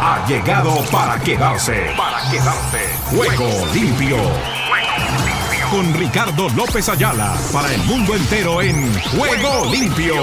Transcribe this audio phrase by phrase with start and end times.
[0.00, 1.92] ha llegado para quedarse.
[1.96, 2.78] Para quedarse.
[3.10, 4.16] Juego limpio.
[5.70, 10.14] Con Ricardo López Ayala para el mundo entero en Juego limpio.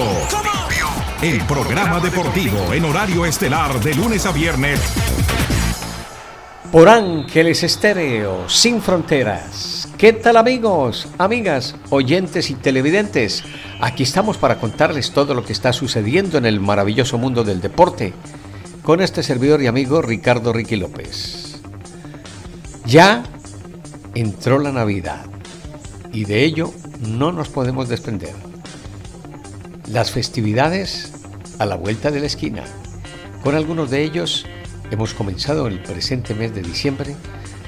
[1.22, 4.80] El programa deportivo en horario estelar de lunes a viernes.
[6.72, 9.90] Por Ángeles Estéreo, sin fronteras.
[9.98, 13.44] ¿Qué tal amigos, amigas, oyentes y televidentes?
[13.82, 18.14] Aquí estamos para contarles todo lo que está sucediendo en el maravilloso mundo del deporte
[18.86, 21.56] con este servidor y amigo Ricardo Ricky López.
[22.86, 23.24] Ya
[24.14, 25.26] entró la Navidad
[26.14, 28.36] y de ello no nos podemos desprender.
[29.88, 31.12] Las festividades
[31.58, 32.64] a la vuelta de la esquina.
[33.44, 34.46] Con algunos de ellos
[34.92, 37.16] hemos comenzado el presente mes de diciembre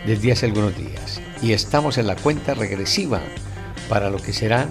[0.06, 3.22] desde hace algunos días y estamos en la cuenta regresiva
[3.90, 4.70] para lo que serán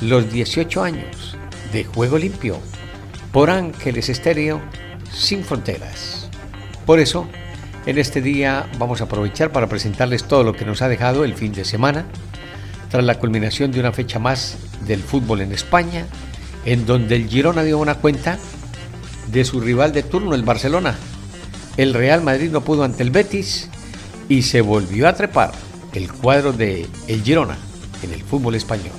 [0.00, 1.36] los 18 años
[1.72, 2.60] de Juego Limpio
[3.32, 4.60] por Ángeles Estéreo
[5.14, 6.28] sin fronteras.
[6.86, 7.26] Por eso,
[7.86, 11.34] en este día vamos a aprovechar para presentarles todo lo que nos ha dejado el
[11.34, 12.04] fin de semana,
[12.90, 16.06] tras la culminación de una fecha más del fútbol en España,
[16.64, 18.38] en donde el Girona dio una cuenta
[19.30, 20.94] de su rival de turno, el Barcelona.
[21.76, 23.68] El Real Madrid no pudo ante el Betis
[24.28, 25.52] y se volvió a trepar
[25.92, 27.56] el cuadro de el Girona
[28.02, 28.92] en el fútbol español.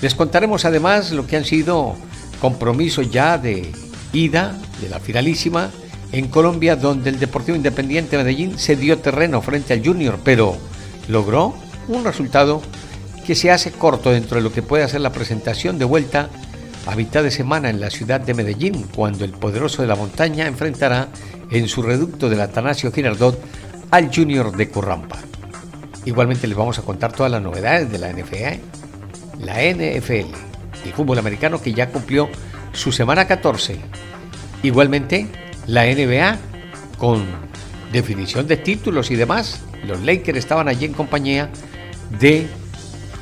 [0.00, 1.96] Les contaremos además lo que han sido
[2.40, 3.72] compromisos ya de
[4.14, 5.70] ida de la finalísima
[6.12, 10.56] en Colombia, donde el Deportivo Independiente Medellín se dio terreno frente al Junior, pero
[11.08, 11.54] logró
[11.88, 12.62] un resultado
[13.26, 16.28] que se hace corto dentro de lo que puede hacer la presentación de vuelta
[16.86, 20.46] a mitad de semana en la ciudad de Medellín, cuando el poderoso de la montaña
[20.46, 21.08] enfrentará
[21.50, 23.40] en su reducto del Atanasio Girardot
[23.90, 25.18] al Junior de Currampa.
[26.04, 28.58] Igualmente les vamos a contar todas las novedades de la NFA,
[29.40, 30.34] la NFL,
[30.84, 32.28] el fútbol americano que ya cumplió
[32.72, 33.78] su semana 14.
[34.64, 35.26] Igualmente,
[35.66, 36.38] la NBA
[36.96, 37.22] con
[37.92, 39.60] definición de títulos y demás.
[39.86, 41.50] Los Lakers estaban allí en compañía
[42.18, 42.46] de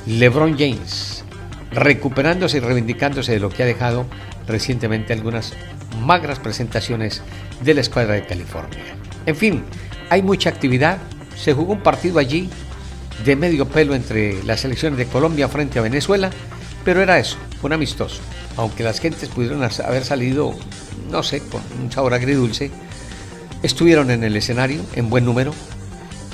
[0.06, 1.24] LeBron James,
[1.72, 4.06] recuperándose y reivindicándose de lo que ha dejado
[4.46, 5.52] recientemente algunas
[6.00, 7.22] magras presentaciones
[7.60, 8.78] de la escuadra de California.
[9.26, 9.64] En fin,
[10.10, 10.98] hay mucha actividad.
[11.34, 12.48] Se jugó un partido allí
[13.24, 16.30] de medio pelo entre las selecciones de Colombia frente a Venezuela,
[16.84, 18.22] pero era eso, un amistoso
[18.56, 20.54] aunque las gentes pudieron haber salido,
[21.12, 22.70] no sé, con un sabor agridulce,
[23.62, 25.52] estuvieron en el escenario en buen número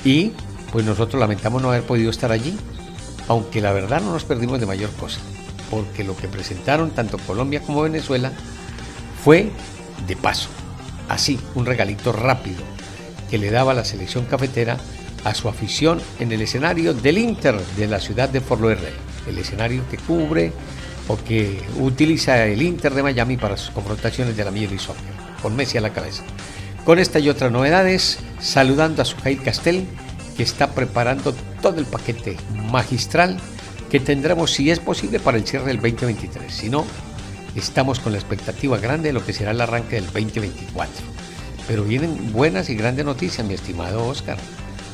[0.03, 0.31] y
[0.71, 2.57] pues nosotros lamentamos no haber podido estar allí,
[3.27, 5.19] aunque la verdad no nos perdimos de mayor cosa,
[5.69, 8.31] porque lo que presentaron tanto Colombia como Venezuela
[9.23, 9.51] fue
[10.07, 10.49] de paso,
[11.09, 12.63] así, un regalito rápido
[13.29, 14.77] que le daba la selección cafetera
[15.25, 18.95] a su afición en el escenario del Inter de la ciudad de Fort Lauderdale,
[19.27, 20.53] el escenario que cubre
[21.09, 25.03] o que utiliza el Inter de Miami para sus confrontaciones de la Major y Soccer,
[25.41, 26.23] con Messi a la cabeza.
[26.85, 29.85] Con esta y otras novedades, saludando a Sujail Castel,
[30.37, 32.37] que está preparando todo el paquete
[32.71, 33.37] magistral
[33.89, 36.53] que tendremos, si es posible, para el cierre del 2023.
[36.53, 36.85] Si no,
[37.55, 40.93] estamos con la expectativa grande de lo que será el arranque del 2024.
[41.67, 44.37] Pero vienen buenas y grandes noticias, mi estimado Oscar.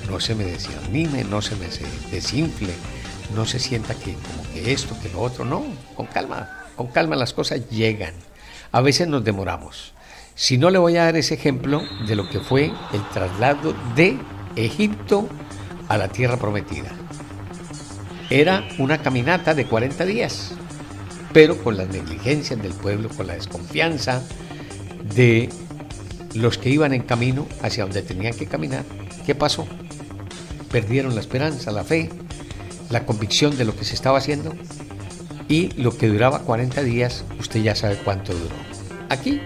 [0.09, 1.67] No se me desanime, no se me
[2.09, 2.73] desinfle,
[3.33, 5.63] no se sienta que como que esto, que lo otro, no,
[5.95, 8.13] con calma, con calma las cosas llegan.
[8.71, 9.93] A veces nos demoramos.
[10.35, 14.17] Si no le voy a dar ese ejemplo de lo que fue el traslado de
[14.55, 15.27] Egipto
[15.87, 16.91] a la tierra prometida.
[18.29, 20.51] Era una caminata de 40 días,
[21.31, 24.23] pero con las negligencias del pueblo, con la desconfianza
[25.15, 25.49] de
[26.33, 28.83] los que iban en camino hacia donde tenían que caminar.
[29.25, 29.67] ¿Qué pasó?
[30.71, 32.09] Perdieron la esperanza, la fe,
[32.89, 34.53] la convicción de lo que se estaba haciendo
[35.47, 38.55] y lo que duraba 40 días, usted ya sabe cuánto duró.
[39.09, 39.41] Aquí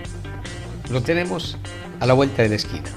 [0.89, 1.57] lo tenemos
[1.99, 2.89] a la vuelta de la esquina.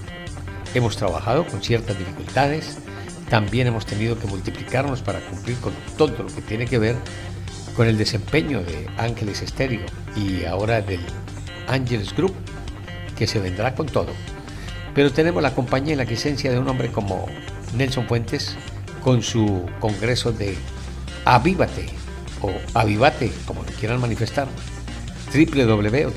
[0.75, 2.79] Hemos trabajado con ciertas dificultades,
[3.29, 6.97] también hemos tenido que multiplicarnos para cumplir con todo lo que tiene que ver
[7.77, 11.01] con el desempeño de Ángeles Estéreo y ahora del
[11.67, 12.35] Ángeles Group,
[13.17, 14.13] que se vendrá con todo.
[14.95, 17.27] Pero tenemos la compañía y la licencia de un hombre como
[17.75, 18.57] Nelson Fuentes,
[19.03, 20.57] con su congreso de
[21.25, 21.87] Avívate
[22.41, 24.49] o Avivate, como lo quieran manifestar,
[25.33, 26.13] www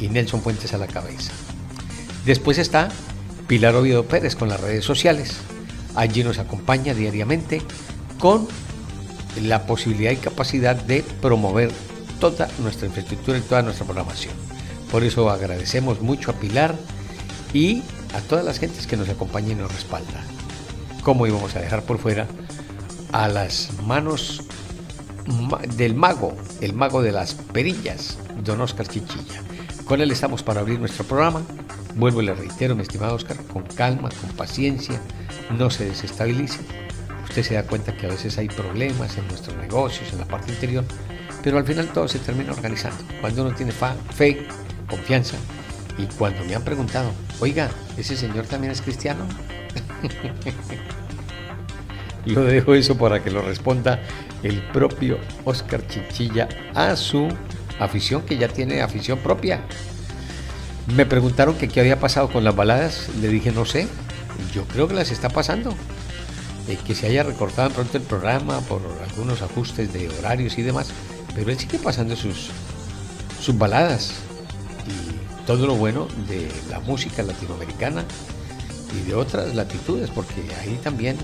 [0.00, 1.32] y Nelson Fuentes a la cabeza.
[2.24, 2.88] Después está
[3.46, 5.34] Pilar Oviedo Pérez con las redes sociales.
[5.94, 7.62] Allí nos acompaña diariamente
[8.18, 8.48] con
[9.42, 11.70] la posibilidad y capacidad de promover
[12.20, 14.34] toda nuestra infraestructura y toda nuestra programación.
[14.90, 16.74] Por eso agradecemos mucho a Pilar
[17.52, 17.82] y
[18.14, 20.24] a todas las gentes que nos acompañan y nos respaldan.
[21.02, 22.26] ¿Cómo íbamos a dejar por fuera
[23.12, 24.42] a las manos
[25.76, 29.42] del mago, el mago de las perillas, don Oscar Chichilla.
[29.84, 31.42] Con él estamos para abrir nuestro programa.
[31.94, 35.00] Vuelvo y le reitero, mi estimado Oscar, con calma, con paciencia,
[35.56, 36.60] no se desestabilice.
[37.22, 40.52] Usted se da cuenta que a veces hay problemas en nuestros negocios, en la parte
[40.52, 40.84] interior,
[41.42, 43.04] pero al final todo se termina organizando.
[43.20, 44.46] Cuando uno tiene fe,
[44.88, 45.36] confianza,
[45.98, 47.10] y cuando me han preguntado,
[47.40, 49.26] oiga, ¿ese señor también es cristiano?
[52.26, 54.00] lo dejo eso para que lo responda
[54.42, 57.28] el propio Oscar Chichilla a su
[57.78, 59.60] afición, que ya tiene afición propia.
[60.94, 63.88] Me preguntaron que qué había pasado con las baladas, le dije no sé,
[64.52, 65.74] yo creo que las está pasando.
[66.66, 70.92] Eh, que se haya recortado pronto el programa por algunos ajustes de horarios y demás,
[71.34, 72.48] pero él sigue pasando sus,
[73.38, 74.23] sus baladas
[75.46, 78.04] todo lo bueno de la música latinoamericana
[78.94, 81.16] y de otras latitudes, porque ahí también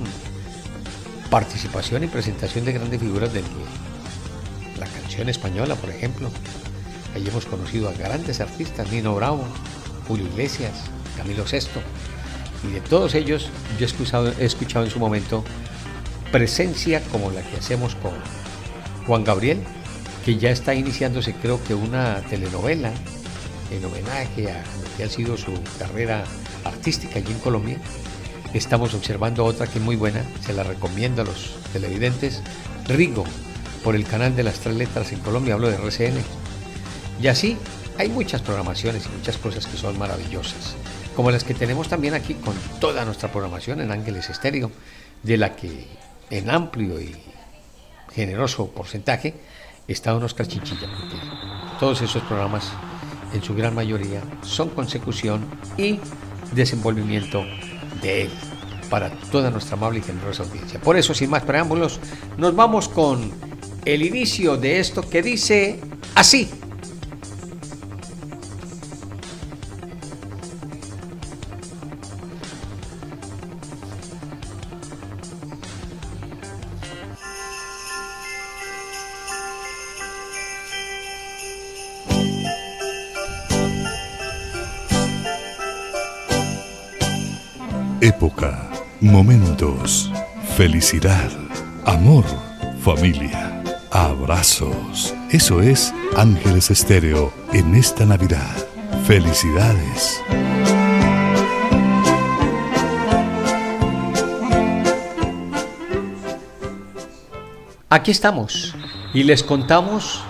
[1.31, 3.43] participación y presentación de grandes figuras de
[4.79, 6.31] la canción española, por ejemplo.
[7.15, 9.45] Ahí hemos conocido a grandes artistas, Nino Bravo,
[10.07, 10.73] Julio Iglesias,
[11.17, 11.69] Camilo VI.
[12.69, 15.45] Y de todos ellos yo he escuchado, he escuchado en su momento
[16.31, 18.13] presencia como la que hacemos con
[19.07, 19.63] Juan Gabriel,
[20.25, 22.93] que ya está iniciándose creo que una telenovela
[23.71, 26.25] en homenaje a lo que ha sido su carrera
[26.65, 27.79] artística allí en Colombia.
[28.53, 32.43] Estamos observando otra que es muy buena, se la recomiendo a los televidentes,
[32.87, 33.25] Rigo,
[33.85, 36.21] por el canal de las tres letras en Colombia, hablo de RCN.
[37.23, 37.57] Y así
[37.99, 40.75] hay muchas programaciones y muchas cosas que son maravillosas,
[41.15, 44.71] como las que tenemos también aquí con toda nuestra programación en Ángeles Estéreo,
[45.23, 45.87] de la que
[46.31, 47.15] en amplio y
[48.13, 49.35] generoso porcentaje
[49.87, 50.47] está unos Oscar
[51.79, 52.71] todos esos programas
[53.33, 55.45] en su gran mayoría son consecución
[55.77, 55.99] y
[56.53, 57.45] desenvolvimiento
[58.03, 58.31] de Él
[58.89, 60.81] para toda nuestra amable y generosa audiencia.
[60.81, 62.01] Por eso, sin más preámbulos,
[62.37, 63.31] nos vamos con
[63.85, 65.81] el inicio de esto que dice
[66.15, 66.51] así.
[89.11, 90.09] Momentos,
[90.57, 91.31] felicidad,
[91.85, 92.25] amor,
[92.81, 93.61] familia,
[93.91, 95.13] abrazos.
[95.31, 98.57] Eso es Ángeles Estéreo en esta Navidad.
[99.07, 100.23] Felicidades.
[107.89, 108.77] Aquí estamos
[109.13, 110.23] y les contamos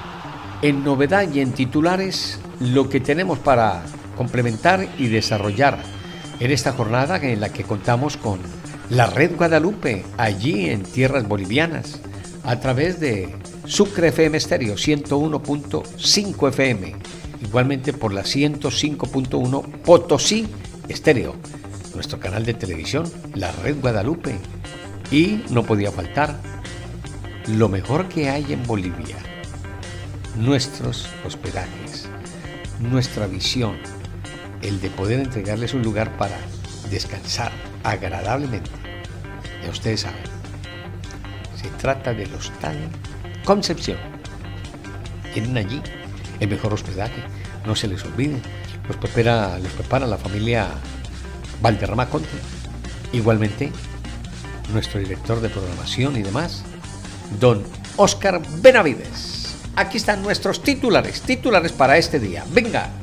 [0.63, 3.83] en novedad y en titulares lo que tenemos para
[4.17, 5.79] complementar y desarrollar
[6.41, 8.60] en esta jornada en la que contamos con
[8.91, 12.01] la Red Guadalupe, allí en tierras bolivianas,
[12.43, 13.33] a través de
[13.65, 16.97] Sucre FM Estéreo 101.5 FM,
[17.41, 20.49] igualmente por la 105.1 Potosí
[20.89, 21.37] Estéreo,
[21.95, 24.35] nuestro canal de televisión, la Red Guadalupe.
[25.13, 26.41] Y no podía faltar
[27.47, 29.17] lo mejor que hay en Bolivia,
[30.37, 32.09] nuestros hospedajes,
[32.81, 33.77] nuestra visión,
[34.63, 36.39] el de poder entregarles un lugar para
[36.91, 37.53] descansar
[37.83, 38.80] agradablemente.
[39.63, 40.23] Ya ustedes saben,
[41.61, 42.77] se trata del Hostal
[43.45, 43.99] Concepción.
[45.35, 45.83] Tienen allí
[46.41, 47.23] el mejor hospedaje,
[47.67, 48.41] no se les olvide.
[48.89, 50.69] Los prepara, los prepara la familia
[51.63, 52.29] Valderrama Conte.
[53.13, 53.71] Igualmente,
[54.73, 56.65] nuestro director de programación y demás,
[57.39, 57.65] don
[57.97, 59.57] Oscar Benavides.
[59.77, 62.45] Aquí están nuestros titulares, titulares para este día.
[62.51, 63.00] Venga.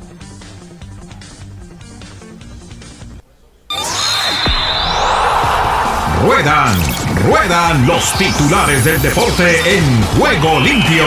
[6.47, 11.03] Ruedan, los titulares del deporte en juego limpio.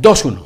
[0.00, 0.44] 2-1.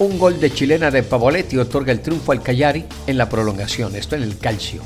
[0.00, 4.16] Un gol de chilena de Pavoletti otorga el triunfo al Cayari en la prolongación, esto
[4.16, 4.82] en el calcio.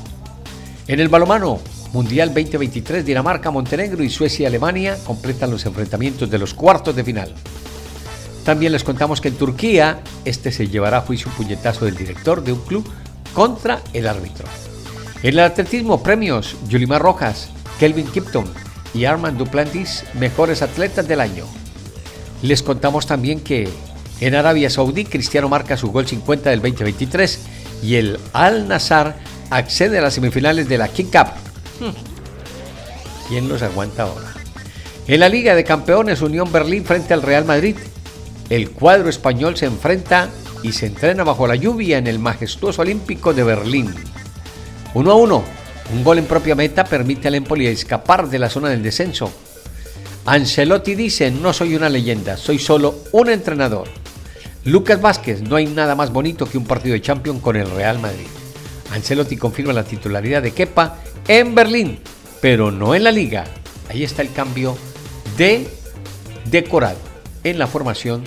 [0.87, 1.59] En el balomano,
[1.91, 7.33] Mundial 2023, Dinamarca, Montenegro y Suecia Alemania completan los enfrentamientos de los cuartos de final.
[8.45, 12.41] También les contamos que en Turquía, este se llevará a juicio un puñetazo del director
[12.45, 12.89] de un club
[13.33, 14.45] contra el árbitro.
[15.23, 17.49] En el atletismo, premios Yulimar Rojas,
[17.79, 18.45] Kelvin Kipton
[18.93, 21.45] y Armand Duplantis, mejores atletas del año.
[22.41, 23.69] Les contamos también que
[24.19, 27.39] en Arabia Saudí Cristiano marca su gol 50 del 2023
[27.83, 29.15] y el Al Nazar
[29.51, 31.27] accede a las semifinales de la King Cup.
[31.79, 31.93] Hmm.
[33.27, 34.33] ¿Quién los aguanta ahora?
[35.07, 37.75] En la Liga de Campeones Unión Berlín frente al Real Madrid,
[38.49, 40.29] el cuadro español se enfrenta
[40.63, 43.93] y se entrena bajo la lluvia en el majestuoso Olímpico de Berlín.
[44.93, 45.43] 1 a 1.
[45.93, 49.31] Un gol en propia meta permite al Empoli escapar de la zona del descenso.
[50.25, 53.87] Ancelotti dice, no soy una leyenda, soy solo un entrenador.
[54.65, 57.99] Lucas Vázquez, no hay nada más bonito que un partido de Champions con el Real
[57.99, 58.27] Madrid.
[58.91, 61.99] Ancelotti confirma la titularidad de Kepa en Berlín,
[62.41, 63.45] pero no en la liga.
[63.89, 64.77] Ahí está el cambio
[65.37, 65.67] de
[66.45, 66.99] decorado
[67.43, 68.23] en la formación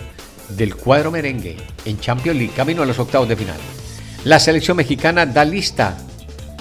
[0.48, 3.56] del cuadro merengue en Champions League, camino a los octavos de final.
[4.24, 5.96] La selección mexicana da lista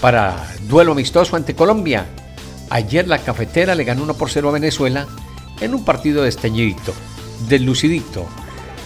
[0.04, 0.36] para
[0.68, 2.06] duelo amistoso ante Colombia.
[2.70, 5.08] Ayer la cafetera le ganó 1 por 0 a Venezuela
[5.62, 6.94] en un partido desteñidito,
[7.62, 8.26] lucidito,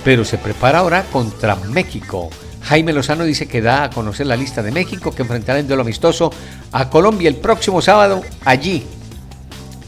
[0.04, 2.30] pero se prepara ahora contra México.
[2.62, 5.82] Jaime Lozano dice que da a conocer la lista de México que enfrentará en duelo
[5.82, 6.32] amistoso
[6.72, 8.86] a Colombia el próximo sábado allí,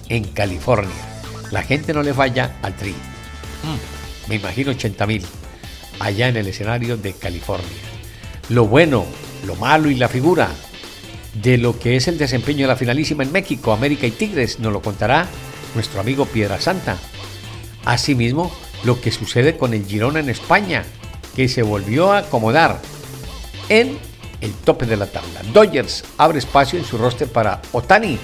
[0.07, 1.21] en California.
[1.51, 2.89] La gente no le falla al tri.
[2.89, 5.24] Mm, me imagino 80 mil
[6.00, 7.67] allá en el escenario de California.
[8.50, 9.05] Lo bueno,
[9.45, 10.50] lo malo y la figura
[11.41, 14.74] de lo que es el desempeño de la finalísima en México, América y Tigres, nos
[14.74, 15.27] lo contará
[15.75, 16.98] nuestro amigo Piedra Santa.
[17.86, 18.51] Asimismo,
[18.84, 20.84] lo que sucede con el Girona en España,
[21.36, 22.79] que se volvió a acomodar
[23.69, 23.98] en
[24.41, 25.41] el tope de la tabla.
[25.53, 28.17] Dodgers abre espacio en su roster para Otani,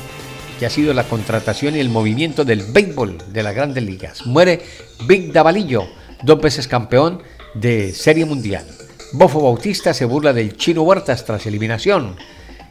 [0.60, 4.25] que ha sido la contratación y el movimiento del béisbol de las grandes ligas.
[4.25, 4.62] Muere
[5.07, 5.88] Big Davalillo,
[6.24, 7.22] dos veces campeón
[7.53, 8.65] de Serie Mundial.
[9.13, 12.15] Bofo Bautista se burla del Chino Huertas tras eliminación.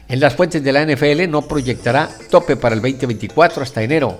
[0.07, 4.19] En las fuentes de la NFL no proyectará tope para el 2024 hasta enero.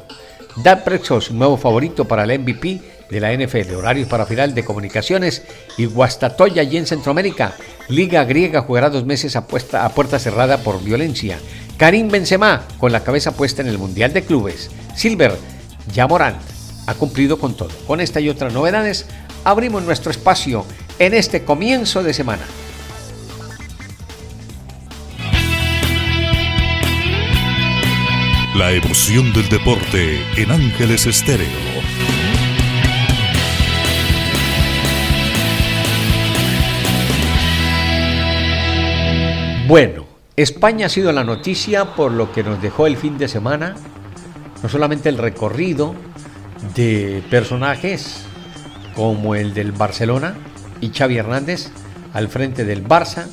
[0.55, 3.75] Dan Prexos, nuevo favorito para el MVP de la NFL.
[3.75, 5.43] Horarios para final de comunicaciones
[5.77, 7.53] y Guastatoya allí en Centroamérica.
[7.87, 11.37] Liga griega jugará dos meses a, a puerta cerrada por violencia.
[11.77, 14.71] Karim Benzema con la cabeza puesta en el Mundial de Clubes.
[14.95, 15.37] Silver,
[15.93, 16.41] ya Morant
[16.87, 17.69] ha cumplido con todo.
[17.85, 19.05] Con esta y otras novedades
[19.43, 20.65] abrimos nuestro espacio
[20.97, 22.43] en este comienzo de semana.
[28.57, 31.45] La emoción del deporte en Ángeles Estéreo.
[39.67, 40.05] Bueno,
[40.37, 43.75] España ha sido la noticia por lo que nos dejó el fin de semana,
[44.63, 45.93] no solamente el recorrido
[46.75, 48.23] de personajes
[48.95, 50.37] como el del Barcelona
[50.79, 51.71] y Xavi Hernández
[52.13, 53.27] al frente del Barça,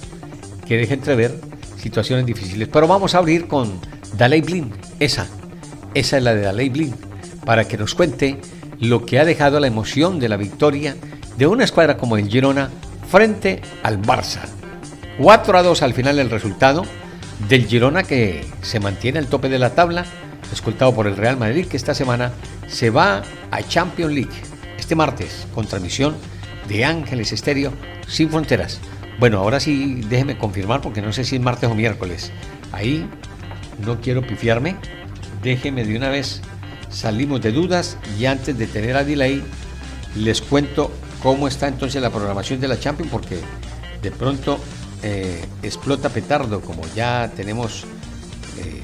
[0.66, 1.40] que deja entrever
[1.76, 2.66] situaciones difíciles.
[2.66, 3.80] Pero vamos a abrir con
[4.16, 5.26] Daley Blin, esa,
[5.94, 6.94] esa es la de Daley Blin,
[7.44, 8.38] para que nos cuente
[8.78, 10.96] lo que ha dejado la emoción de la victoria
[11.36, 12.70] de una escuadra como el Girona
[13.10, 14.40] frente al Barça.
[15.18, 16.84] 4 a 2 al final el resultado
[17.48, 20.04] del Girona que se mantiene al tope de la tabla,
[20.52, 22.32] escoltado por el Real Madrid que esta semana
[22.68, 26.14] se va a Champions League este martes con transmisión
[26.68, 27.72] de Ángeles Estéreo
[28.06, 28.80] sin fronteras.
[29.18, 32.32] Bueno, ahora sí déjeme confirmar porque no sé si es martes o miércoles.
[32.72, 33.06] Ahí
[33.84, 34.76] no quiero pifiarme,
[35.42, 36.40] déjeme de una vez,
[36.90, 39.42] salimos de dudas y antes de tener a delay,
[40.16, 40.90] les cuento
[41.22, 43.38] cómo está entonces la programación de la Champions, porque
[44.02, 44.58] de pronto
[45.02, 47.84] eh, explota petardo, como ya tenemos
[48.58, 48.82] eh,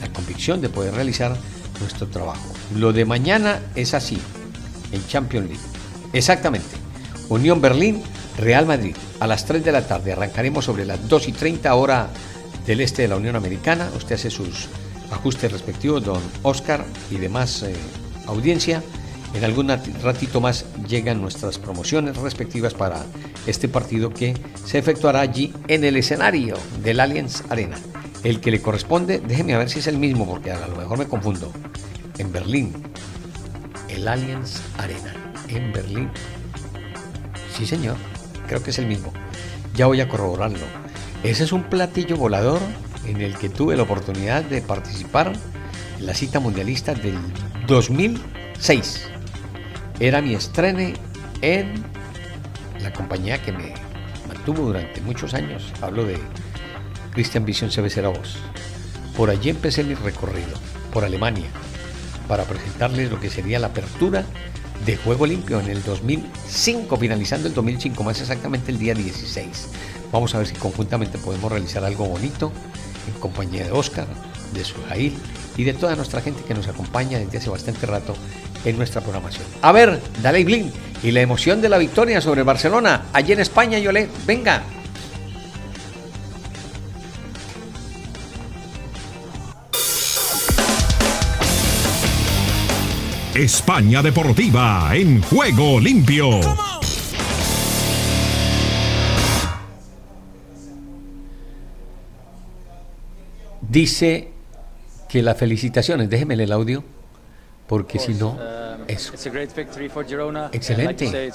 [0.00, 1.36] la convicción de poder realizar
[1.80, 2.52] nuestro trabajo.
[2.76, 4.18] Lo de mañana es así,
[4.92, 5.64] en Champions League.
[6.12, 6.76] Exactamente.
[7.28, 8.02] Unión Berlín,
[8.38, 8.94] Real Madrid.
[9.20, 12.08] A las 3 de la tarde arrancaremos sobre las 2 y 30 hora
[12.66, 13.90] del este de la Unión Americana.
[13.96, 14.68] Usted hace sus
[15.10, 17.74] ajustes respectivos, don Oscar y demás eh,
[18.26, 18.82] audiencia.
[19.34, 23.04] En algún ratito más llegan nuestras promociones respectivas para
[23.46, 27.76] este partido que se efectuará allí en el escenario del Allianz Arena.
[28.22, 30.98] El que le corresponde, déjeme a ver si es el mismo porque a lo mejor
[30.98, 31.52] me confundo.
[32.16, 32.72] En Berlín,
[33.88, 35.14] el Allianz Arena,
[35.48, 36.10] en Berlín.
[37.56, 37.96] Sí, señor,
[38.46, 39.12] creo que es el mismo.
[39.74, 40.83] Ya voy a corroborarlo.
[41.24, 42.60] Ese es un platillo volador
[43.06, 45.32] en el que tuve la oportunidad de participar
[45.98, 47.16] en la cita mundialista del
[47.66, 49.08] 2006.
[50.00, 50.92] Era mi estrene
[51.40, 51.82] en
[52.82, 53.72] la compañía que me
[54.28, 55.72] mantuvo durante muchos años.
[55.80, 56.18] Hablo de
[57.14, 58.36] Christian Vision CBC Voz.
[59.16, 60.52] Por allí empecé mi recorrido,
[60.92, 61.48] por Alemania,
[62.28, 64.26] para presentarles lo que sería la apertura
[64.86, 69.68] de Juego Limpio en el 2005, finalizando el 2005, más exactamente el día 16.
[70.12, 72.52] Vamos a ver si conjuntamente podemos realizar algo bonito
[73.06, 74.06] en compañía de Oscar,
[74.52, 75.16] de Sujail
[75.56, 78.14] y de toda nuestra gente que nos acompaña desde hace bastante rato
[78.64, 79.44] en nuestra programación.
[79.62, 83.78] A ver, dale Blin y la emoción de la victoria sobre Barcelona, allí en España,
[83.78, 84.62] Yolé, venga.
[93.34, 96.40] España Deportiva en juego limpio.
[103.74, 104.28] dice
[105.08, 106.84] que las felicitaciones, déjeme el audio,
[107.66, 108.38] porque si no,
[108.86, 109.14] eso.
[110.52, 111.32] Excelente.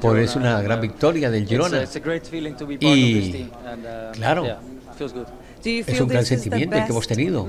[0.00, 1.84] Por es una gran victoria del Girona.
[2.80, 3.50] Y
[4.12, 4.46] claro,
[5.64, 7.46] es un gran sentimiento que hemos tenido.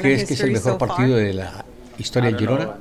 [0.00, 1.64] ¿Crees que es el mejor partido de la
[1.98, 2.76] historia del Girona?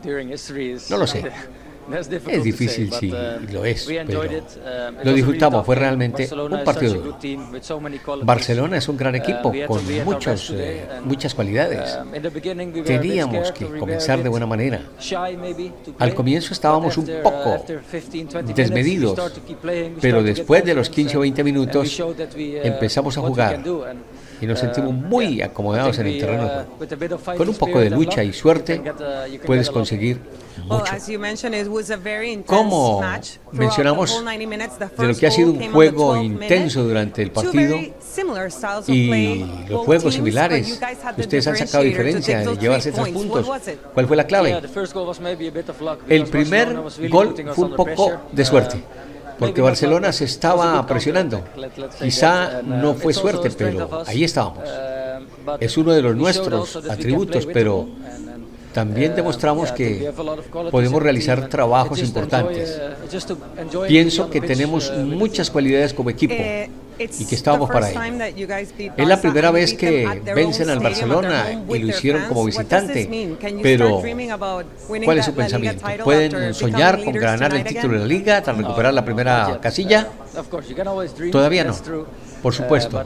[0.90, 1.24] No lo sé.
[1.92, 4.28] Es difícil, sí, uh, lo es, pero um,
[5.04, 5.66] lo disfrutamos.
[5.66, 7.18] Fue realmente un partido
[8.24, 11.98] Barcelona es un gran uh, equipo con muchos, eh, muchas cualidades.
[12.02, 14.82] Um, Teníamos que comenzar de buena manera.
[16.00, 17.64] Al comienzo estábamos un uh, poco
[18.56, 19.20] desmedidos,
[20.02, 22.04] pero después de los 15 o 20 minutos
[22.64, 23.62] empezamos a jugar
[24.42, 26.50] y nos sentimos muy acomodados en el terreno.
[27.38, 28.82] Con un poco de lucha y suerte
[29.46, 30.20] puedes conseguir
[30.64, 30.92] mucho.
[32.46, 33.02] Como
[33.52, 34.24] mencionamos
[34.98, 37.78] de lo que ha sido un juego intenso durante el partido
[38.88, 40.80] y los juegos similares,
[41.18, 43.52] ustedes han sacado diferencia de llevarse tres puntos.
[43.94, 44.62] ¿Cuál fue la clave?
[46.08, 46.78] El primer
[47.10, 48.84] gol fue un poco de suerte
[49.40, 51.44] porque Barcelona se estaba presionando.
[52.02, 54.64] Quizá no fue suerte, pero ahí estábamos.
[55.60, 57.88] Es uno de los nuestros atributos, pero
[58.74, 60.12] también demostramos que
[60.72, 62.82] podemos realizar trabajos importantes.
[63.88, 66.36] Pienso que tenemos muchas cualidades como equipo
[67.00, 68.48] y que estábamos para ello.
[68.98, 73.10] Es la primera vez que vencen al Barcelona y lo hicieron como visitante,
[73.62, 74.02] pero
[75.04, 75.86] ¿cuál es su pensamiento?
[76.04, 80.08] ¿Pueden soñar con ganar el título de la liga tras recuperar la primera casilla?
[81.32, 81.76] Todavía no.
[82.42, 83.04] Por uh, supuesto,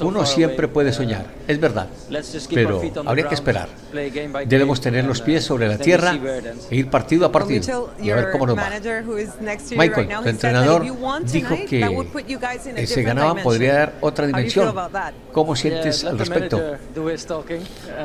[0.00, 1.88] uno siempre puede soñar, es verdad,
[2.52, 3.68] pero habría que esperar.
[4.46, 6.18] Debemos tener los pies sobre la tierra
[6.70, 8.70] e ir partido a partido y a ver cómo nos va.
[9.76, 10.84] Michael, tu entrenador,
[11.24, 14.74] dijo que se ganaban podría dar otra dimensión.
[15.32, 16.60] ¿Cómo sientes al respecto?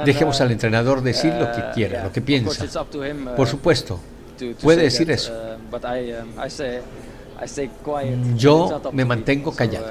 [0.06, 2.66] Dejemos al entrenador decir lo que uh, quiera, lo que piensa.
[3.36, 4.00] Por supuesto,
[4.62, 5.34] puede decir eso.
[7.40, 9.88] Uh, yo me mantengo callado.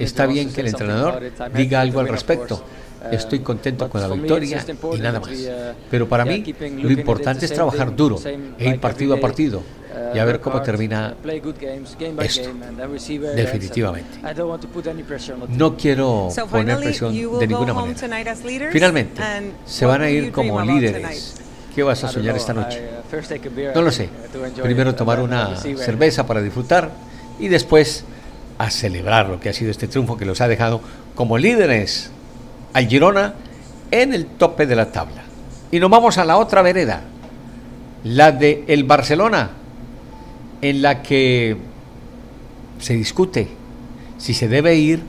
[0.00, 1.22] Está bien que el entrenador
[1.54, 2.62] diga algo al respecto.
[3.12, 5.30] Estoy contento con la victoria y nada más.
[5.90, 6.44] Pero para mí
[6.82, 8.18] lo importante es trabajar duro
[8.58, 9.62] e ir partido a partido
[10.14, 11.14] y a ver cómo termina
[12.22, 12.50] esto.
[13.34, 14.18] Definitivamente.
[15.48, 18.34] No quiero poner presión de ninguna manera.
[18.72, 19.22] Finalmente,
[19.64, 21.34] se van a ir como líderes.
[21.78, 22.82] ¿Qué vas a soñar esta noche?
[23.72, 24.08] No lo sé.
[24.64, 26.90] Primero tomar una cerveza para disfrutar
[27.38, 28.02] y después
[28.58, 30.80] a celebrar lo que ha sido este triunfo que los ha dejado
[31.14, 32.10] como líderes
[32.72, 33.34] al Girona
[33.92, 35.22] en el tope de la tabla.
[35.70, 37.02] Y nos vamos a la otra vereda,
[38.02, 39.50] la de el Barcelona,
[40.60, 41.58] en la que
[42.80, 43.46] se discute
[44.16, 45.04] si se debe ir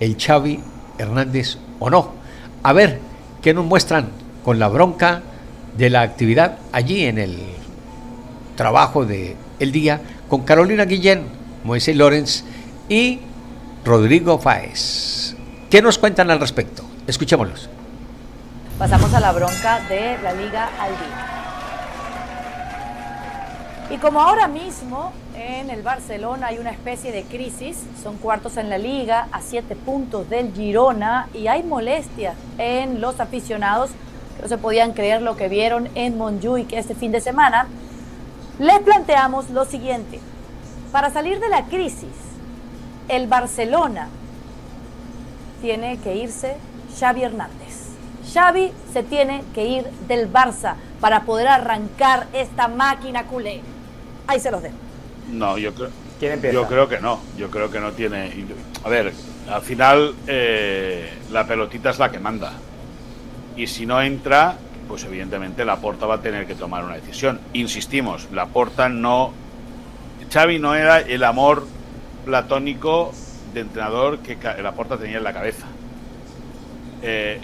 [0.00, 0.58] el Xavi
[0.98, 2.10] Hernández o no.
[2.64, 2.98] A ver
[3.40, 4.08] qué nos muestran
[4.44, 5.22] con la bronca
[5.78, 7.38] de la actividad allí en el
[8.56, 11.22] trabajo de el día con Carolina Guillén,
[11.62, 12.42] Moisés Lorenz
[12.88, 13.20] y
[13.84, 15.36] Rodrigo Fáez.
[15.70, 16.82] ¿Qué nos cuentan al respecto?
[17.06, 17.70] Escuchémoslos.
[18.76, 20.90] Pasamos a la bronca de la Liga al.
[23.94, 28.68] Y como ahora mismo en el Barcelona hay una especie de crisis, son cuartos en
[28.68, 33.90] la liga, a siete puntos del Girona y hay molestia en los aficionados
[34.40, 37.66] no se podían creer lo que vieron en Montjuic este fin de semana,
[38.58, 40.20] les planteamos lo siguiente.
[40.92, 42.08] Para salir de la crisis,
[43.08, 44.08] el Barcelona
[45.60, 46.56] tiene que irse
[46.98, 47.88] Xavi Hernández.
[48.32, 53.60] Xavi se tiene que ir del Barça para poder arrancar esta máquina culé.
[54.26, 54.76] Ahí se los dejo.
[55.30, 55.90] No, yo creo,
[56.52, 57.20] yo creo que no.
[57.36, 58.32] Yo creo que no tiene.
[58.84, 59.12] A ver,
[59.50, 62.52] al final eh, la pelotita es la que manda.
[63.58, 64.56] Y si no entra,
[64.88, 67.38] pues evidentemente la Porta va a tener que tomar una decisión.
[67.52, 69.32] Insistimos, la Porta no.
[70.32, 71.66] Xavi no era el amor
[72.24, 73.12] platónico
[73.52, 75.66] de entrenador que la Porta tenía en la cabeza.
[77.02, 77.40] Eh,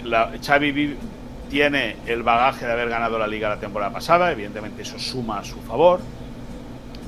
[1.49, 5.43] tiene el bagaje de haber ganado la liga la temporada pasada, evidentemente eso suma a
[5.43, 5.99] su favor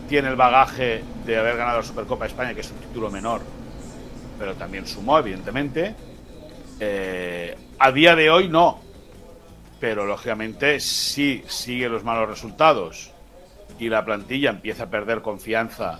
[0.07, 3.41] tiene el bagaje de haber ganado la Supercopa de España, que es un título menor,
[4.39, 5.95] pero también sumó, evidentemente.
[6.79, 8.79] Eh, a día de hoy no,
[9.79, 13.11] pero lógicamente si sigue los malos resultados
[13.79, 15.99] y la plantilla empieza a perder confianza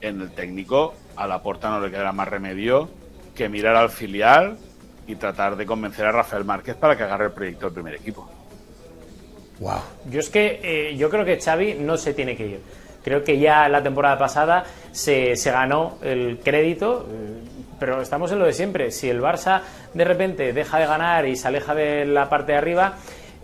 [0.00, 2.88] en el técnico, a la puerta no le quedará más remedio
[3.34, 4.56] que mirar al filial
[5.06, 8.28] y tratar de convencer a Rafael Márquez para que agarre el proyecto del primer equipo.
[9.60, 9.80] Wow.
[10.10, 12.60] Yo es que eh, yo creo que Xavi no se tiene que ir.
[13.02, 17.40] Creo que ya la temporada pasada se, ganó el crédito, eh,
[17.78, 18.90] pero estamos en lo de siempre.
[18.90, 19.62] Si el Barça
[19.94, 22.96] de repente deja de ganar y se aleja de la parte de arriba,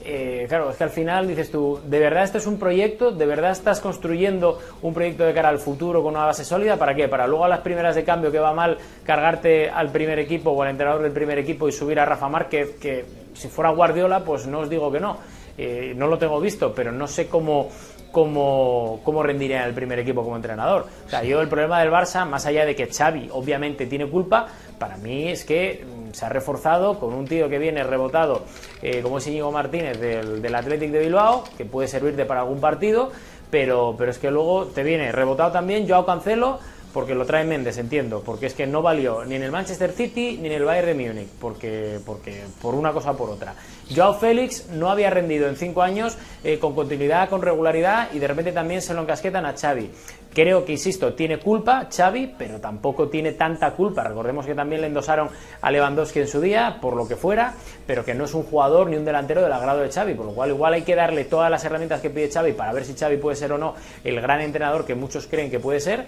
[0.04, 3.10] eh, claro, es que al final dices tú, ¿de verdad este es un proyecto?
[3.10, 6.76] ¿De verdad estás construyendo un proyecto de cara al futuro con una base sólida?
[6.76, 7.08] ¿Para qué?
[7.08, 10.62] ¿Para luego a las primeras de cambio que va mal cargarte al primer equipo o
[10.62, 12.76] al entrenador del primer equipo y subir a Rafa Márquez?
[12.78, 15.16] Que si fuera Guardiola, pues no os digo que no.
[15.56, 17.70] Eh, no lo tengo visto, pero no sé cómo,
[18.10, 20.86] cómo, cómo rendiría en el primer equipo como entrenador.
[21.06, 24.48] O sea, yo el problema del Barça, más allá de que Xavi obviamente tiene culpa,
[24.78, 28.44] para mí es que se ha reforzado con un tío que viene rebotado,
[28.82, 32.60] eh, como es Íñigo Martínez del, del Athletic de Bilbao, que puede servirte para algún
[32.60, 33.10] partido,
[33.50, 36.58] pero, pero es que luego te viene rebotado también Joao Cancelo,
[36.94, 40.38] porque lo trae Méndez, entiendo, porque es que no valió ni en el Manchester City
[40.40, 43.54] ni en el Bayern de Múnich, porque, porque por una cosa o por otra.
[43.94, 48.28] Joao Félix no había rendido en cinco años eh, con continuidad, con regularidad y de
[48.28, 49.90] repente también se lo encasquetan a Xavi.
[50.34, 54.02] Creo que, insisto, tiene culpa Xavi, pero tampoco tiene tanta culpa.
[54.02, 55.28] Recordemos que también le endosaron
[55.60, 57.54] a Lewandowski en su día, por lo que fuera,
[57.86, 60.32] pero que no es un jugador ni un delantero del agrado de Xavi, por lo
[60.32, 63.16] cual igual hay que darle todas las herramientas que pide Xavi para ver si Xavi
[63.18, 66.04] puede ser o no el gran entrenador que muchos creen que puede ser,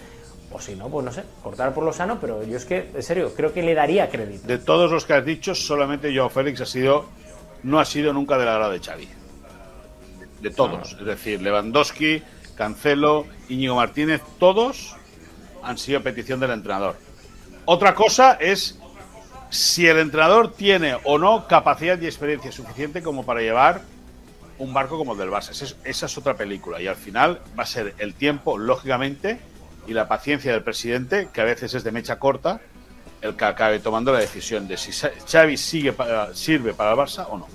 [0.50, 3.02] o si no, pues no sé, cortar por lo sano, pero yo es que, en
[3.02, 4.46] serio, creo que le daría crédito.
[4.48, 7.06] De todos los que has dicho, solamente Joao Félix ha sido,
[7.62, 9.08] no ha sido nunca del agrado de Xavi.
[10.40, 12.22] De todos, es decir, Lewandowski,
[12.56, 14.96] Cancelo, Íñigo Martínez, todos
[15.62, 16.96] han sido petición del entrenador.
[17.64, 18.78] Otra cosa es
[19.50, 23.82] si el entrenador tiene o no capacidad y experiencia suficiente como para llevar
[24.58, 25.50] un barco como el del Barça.
[25.84, 29.38] Esa es, otra película y al final va a ser el tiempo, lógicamente,
[29.86, 32.60] y la paciencia del presidente, que a veces es de mecha corta,
[33.20, 35.94] el que acabe tomando la decisión de si Xavi sigue
[36.32, 37.46] sirve para el Barça o no.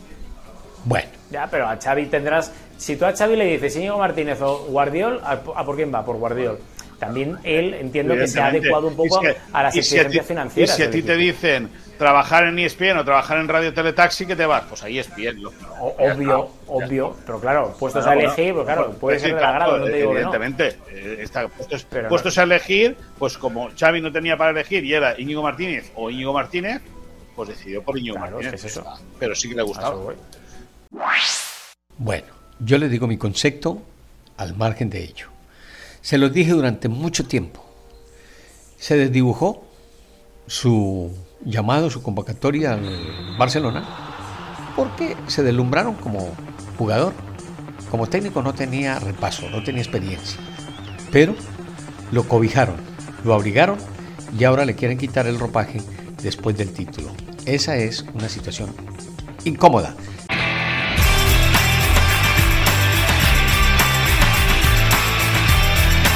[0.86, 1.10] Bueno.
[1.30, 5.22] Ya, pero a Xavi tendrás si tú a Xavi le dices Íñigo Martínez o Guardiol,
[5.24, 6.04] ¿a, por quién va?
[6.04, 6.58] Por Guardiol.
[6.98, 9.22] También él entiendo que se ha adecuado un poco
[9.54, 10.74] a las exigencias financieras.
[10.74, 14.36] Y si a ti te dicen trabajar en ESPN o trabajar en Radio Teletaxi, ¿qué
[14.36, 14.64] te vas?
[14.68, 15.46] Pues ahí ESPN.
[15.80, 17.16] obvio, obvio.
[17.24, 20.78] Pero claro, puestos a elegir, pues claro, puede ser del agrado, no te digo Evidentemente.
[20.90, 25.20] Eh, está, puestos, puestos a elegir, pues como Xavi no tenía para elegir y era
[25.20, 26.82] Íñigo Martínez o Íñigo Martínez,
[27.36, 28.66] pues decidió por Íñigo Martínez.
[28.66, 28.84] eso.
[29.20, 29.96] Pero sí que le gustaba.
[31.98, 33.82] Bueno, yo le digo mi concepto
[34.38, 35.28] al margen de ello.
[36.02, 37.64] Se lo dije durante mucho tiempo.
[38.78, 39.64] Se desdibujó
[40.48, 41.12] su
[41.46, 43.88] llamado, su convocatoria al Barcelona,
[44.76, 46.30] porque se deslumbraron como
[46.78, 47.14] jugador.
[47.90, 50.40] Como técnico no tenía repaso, no tenía experiencia.
[51.12, 51.36] Pero
[52.12, 52.76] lo cobijaron,
[53.24, 53.78] lo abrigaron
[54.38, 55.82] y ahora le quieren quitar el ropaje
[56.24, 57.12] después del título.
[57.46, 58.74] Esa es una situación
[59.44, 59.96] incómoda.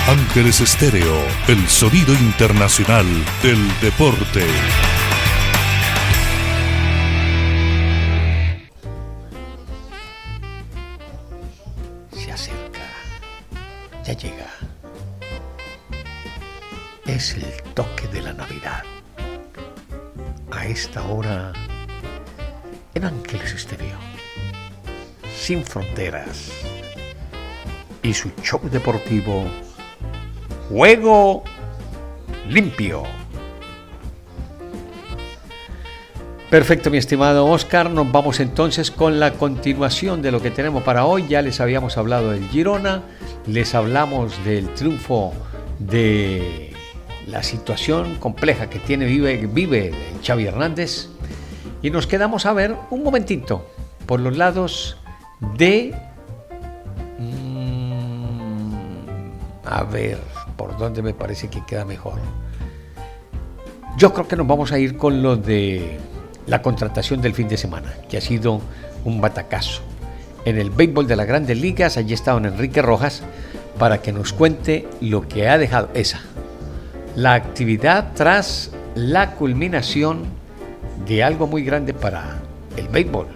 [0.08, 3.08] Ángeles Estéreo, el sonido internacional
[3.42, 4.46] del deporte.
[12.12, 12.88] Se acerca,
[14.06, 14.48] ya llega.
[17.08, 18.84] Es el toque de la Navidad.
[20.52, 21.52] A esta hora,
[22.94, 23.98] en Ángeles Estéreo,
[25.36, 26.52] sin fronteras,
[28.04, 29.50] y su show deportivo
[30.70, 31.44] Juego
[32.50, 33.04] limpio.
[36.50, 37.90] Perfecto, mi estimado Oscar.
[37.90, 41.28] Nos vamos entonces con la continuación de lo que tenemos para hoy.
[41.28, 43.04] Ya les habíamos hablado del Girona,
[43.46, 45.34] les hablamos del triunfo
[45.80, 46.74] de
[47.28, 49.92] la situación compleja que tiene vive, vive
[50.26, 51.10] Xavi Hernández
[51.82, 53.68] y nos quedamos a ver un momentito
[54.06, 54.98] por los lados
[55.58, 55.94] de
[57.20, 58.74] mm,
[59.66, 62.20] a ver por dónde me parece que queda mejor.
[63.98, 66.00] Yo creo que nos vamos a ir con lo de
[66.48, 68.62] la contratación del fin de semana, que ha sido
[69.04, 69.82] un batacazo.
[70.44, 73.24] En el béisbol de las grandes ligas, allí está don Enrique Rojas
[73.80, 76.22] para que nos cuente lo que ha dejado esa.
[77.16, 80.24] La actividad tras la culminación
[81.08, 82.40] de algo muy grande para
[82.78, 83.28] el béisbol.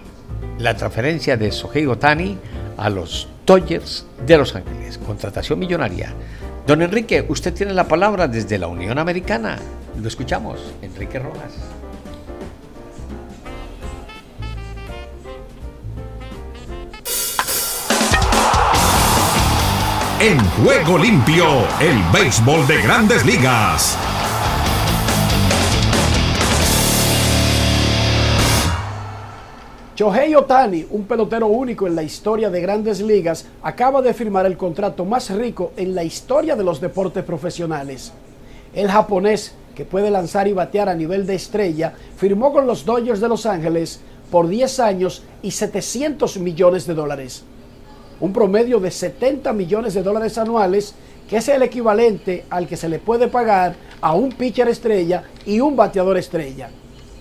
[0.57, 2.37] La transferencia de Sohei Otani
[2.77, 4.99] a los Dodgers de Los Ángeles.
[4.99, 6.13] Contratación millonaria.
[6.67, 9.57] Don Enrique, usted tiene la palabra desde la Unión Americana.
[9.99, 11.53] Lo escuchamos, Enrique Rojas.
[20.19, 21.45] En juego limpio,
[21.79, 23.97] el béisbol de grandes ligas.
[29.99, 34.55] Shohei Otani, un pelotero único en la historia de grandes ligas, acaba de firmar el
[34.55, 38.13] contrato más rico en la historia de los deportes profesionales.
[38.73, 43.19] El japonés, que puede lanzar y batear a nivel de estrella, firmó con los Dodgers
[43.19, 43.99] de Los Ángeles
[44.31, 47.43] por 10 años y 700 millones de dólares.
[48.21, 50.95] Un promedio de 70 millones de dólares anuales,
[51.29, 55.59] que es el equivalente al que se le puede pagar a un pitcher estrella y
[55.59, 56.69] un bateador estrella.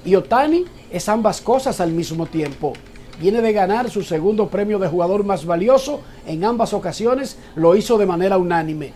[0.08, 2.72] Y Otani es ambas cosas al mismo tiempo.
[3.20, 6.00] Viene de ganar su segundo premio de jugador más valioso.
[6.26, 8.94] En ambas ocasiones lo hizo de manera unánime.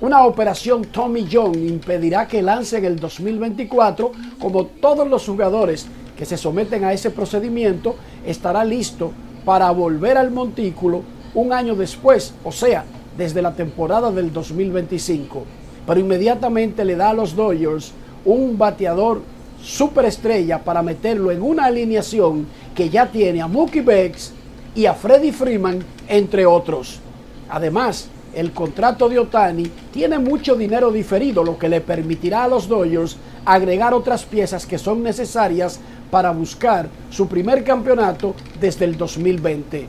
[0.00, 6.24] Una operación Tommy John impedirá que lance en el 2024, como todos los jugadores que
[6.24, 9.12] se someten a ese procedimiento, estará listo
[9.44, 11.02] para volver al montículo
[11.34, 12.86] un año después, o sea,
[13.18, 15.44] desde la temporada del 2025.
[15.86, 17.92] Pero inmediatamente le da a los Dodgers
[18.24, 19.20] un bateador
[19.62, 24.32] superestrella para meterlo en una alineación que ya tiene a Mookie Becks
[24.74, 27.00] y a Freddie Freeman, entre otros.
[27.48, 32.66] Además, el contrato de Otani tiene mucho dinero diferido, lo que le permitirá a los
[32.66, 35.78] Dodgers agregar otras piezas que son necesarias
[36.10, 39.86] para buscar su primer campeonato desde el 2020.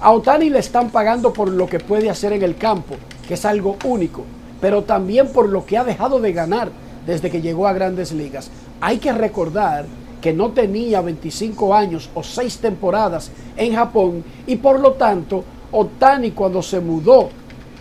[0.00, 2.96] A Otani le están pagando por lo que puede hacer en el campo,
[3.26, 4.24] que es algo único,
[4.60, 6.70] pero también por lo que ha dejado de ganar
[7.06, 8.50] desde que llegó a grandes ligas.
[8.80, 9.86] Hay que recordar
[10.20, 16.32] que no tenía 25 años o 6 temporadas en Japón y por lo tanto Otani
[16.32, 17.28] cuando se mudó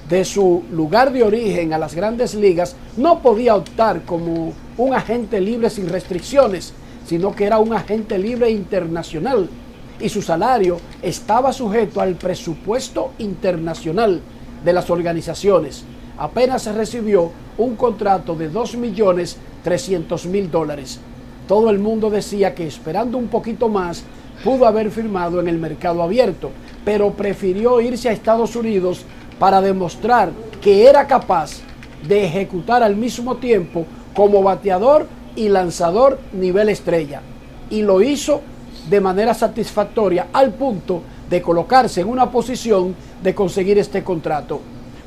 [0.08, 5.42] de su lugar de origen a las grandes ligas no podía optar como un agente
[5.42, 6.74] libre sin restricciones,
[7.08, 9.50] sino que era un agente libre internacional
[10.00, 14.22] y su salario estaba sujeto al presupuesto internacional
[14.64, 15.84] de las organizaciones.
[16.18, 21.00] Apenas recibió un contrato de 2 millones 300 mil dólares.
[21.48, 24.04] Todo el mundo decía que esperando un poquito más
[24.44, 26.52] pudo haber firmado en el mercado abierto,
[26.84, 29.06] pero prefirió irse a Estados Unidos
[29.40, 31.62] para demostrar que era capaz
[32.08, 37.22] de ejecutar al mismo tiempo como bateador y lanzador nivel estrella.
[37.70, 38.42] Y lo hizo
[38.90, 44.62] de manera satisfactoria al punto de colocarse en una posición de conseguir este contrato.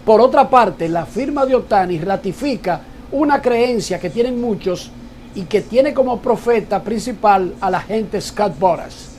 [0.08, 2.80] Por otra parte, la firma de Otani ratifica
[3.12, 4.90] una creencia que tienen muchos
[5.34, 9.10] y que tiene como profeta principal a la gente Scott Boras.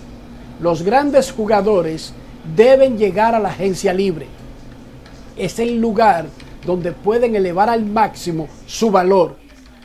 [0.60, 2.12] Los grandes jugadores
[2.56, 4.25] deben llegar a la agencia libre.
[5.38, 6.25] Es el lugar
[6.65, 9.36] donde pueden elevar al máximo su valor.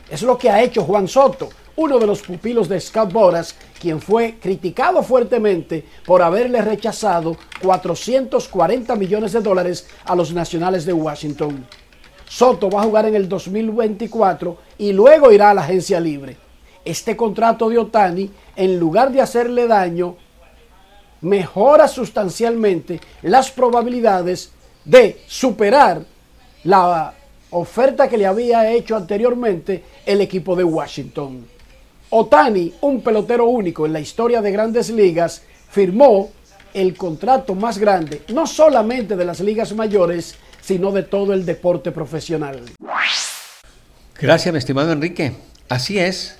[0.09, 3.99] Es lo que ha hecho Juan Soto, uno de los pupilos de Scott Boras, quien
[3.99, 11.65] fue criticado fuertemente por haberle rechazado 440 millones de dólares a los nacionales de Washington.
[12.27, 16.37] Soto va a jugar en el 2024 y luego irá a la agencia libre.
[16.83, 20.15] Este contrato de Otani, en lugar de hacerle daño,
[21.21, 24.51] mejora sustancialmente las probabilidades
[24.83, 26.03] de superar
[26.63, 27.13] la
[27.51, 31.54] oferta que le había hecho anteriormente el equipo de Washington.
[32.09, 36.31] Otani, un pelotero único en la historia de grandes ligas, firmó
[36.73, 41.91] el contrato más grande, no solamente de las ligas mayores, sino de todo el deporte
[41.91, 42.61] profesional.
[44.19, 45.33] Gracias, mi estimado Enrique.
[45.69, 46.37] Así es,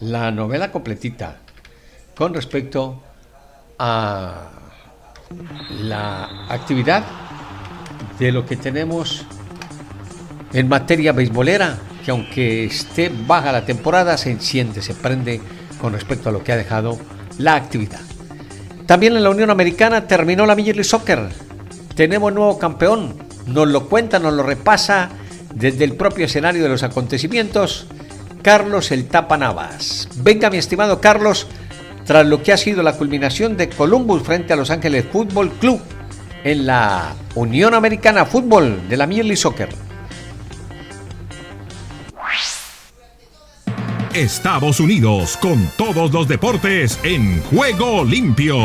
[0.00, 1.38] la novela completita
[2.16, 3.02] con respecto
[3.78, 4.50] a
[5.82, 7.04] la actividad
[8.18, 9.24] de lo que tenemos
[10.52, 15.40] en materia beisbolera, que aunque esté baja la temporada, se enciende, se prende
[15.80, 17.00] con respecto a lo que ha dejado
[17.36, 17.98] la actividad.
[18.86, 21.30] También en la Unión Americana terminó la Major Soccer.
[21.96, 23.16] Tenemos nuevo campeón,
[23.48, 25.08] nos lo cuenta, nos lo repasa
[25.52, 27.88] desde el propio escenario de los acontecimientos,
[28.40, 30.08] Carlos El Tapa Navas.
[30.18, 31.48] Venga, mi estimado Carlos,
[32.04, 35.80] tras lo que ha sido la culminación de Columbus frente a Los Ángeles Fútbol Club
[36.44, 39.85] en la Unión Americana Fútbol de la Major Soccer.
[44.16, 48.56] Estados Unidos con todos los deportes en juego limpio.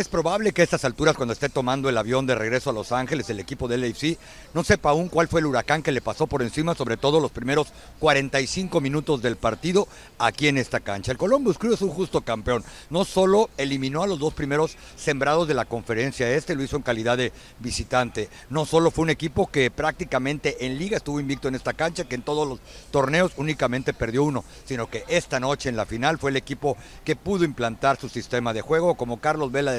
[0.00, 2.90] Es probable que a estas alturas, cuando esté tomando el avión de regreso a Los
[2.90, 4.16] Ángeles, el equipo del LAFC
[4.54, 7.30] no sepa aún cuál fue el huracán que le pasó por encima, sobre todo los
[7.30, 9.86] primeros 45 minutos del partido
[10.18, 11.12] aquí en esta cancha.
[11.12, 12.64] El Columbus Crew es un justo campeón.
[12.88, 16.82] No solo eliminó a los dos primeros sembrados de la conferencia este, lo hizo en
[16.82, 18.30] calidad de visitante.
[18.48, 22.14] No solo fue un equipo que prácticamente en liga estuvo invicto en esta cancha, que
[22.14, 22.60] en todos los
[22.90, 27.16] torneos únicamente perdió uno, sino que esta noche en la final fue el equipo que
[27.16, 29.72] pudo implantar su sistema de juego, como Carlos Vela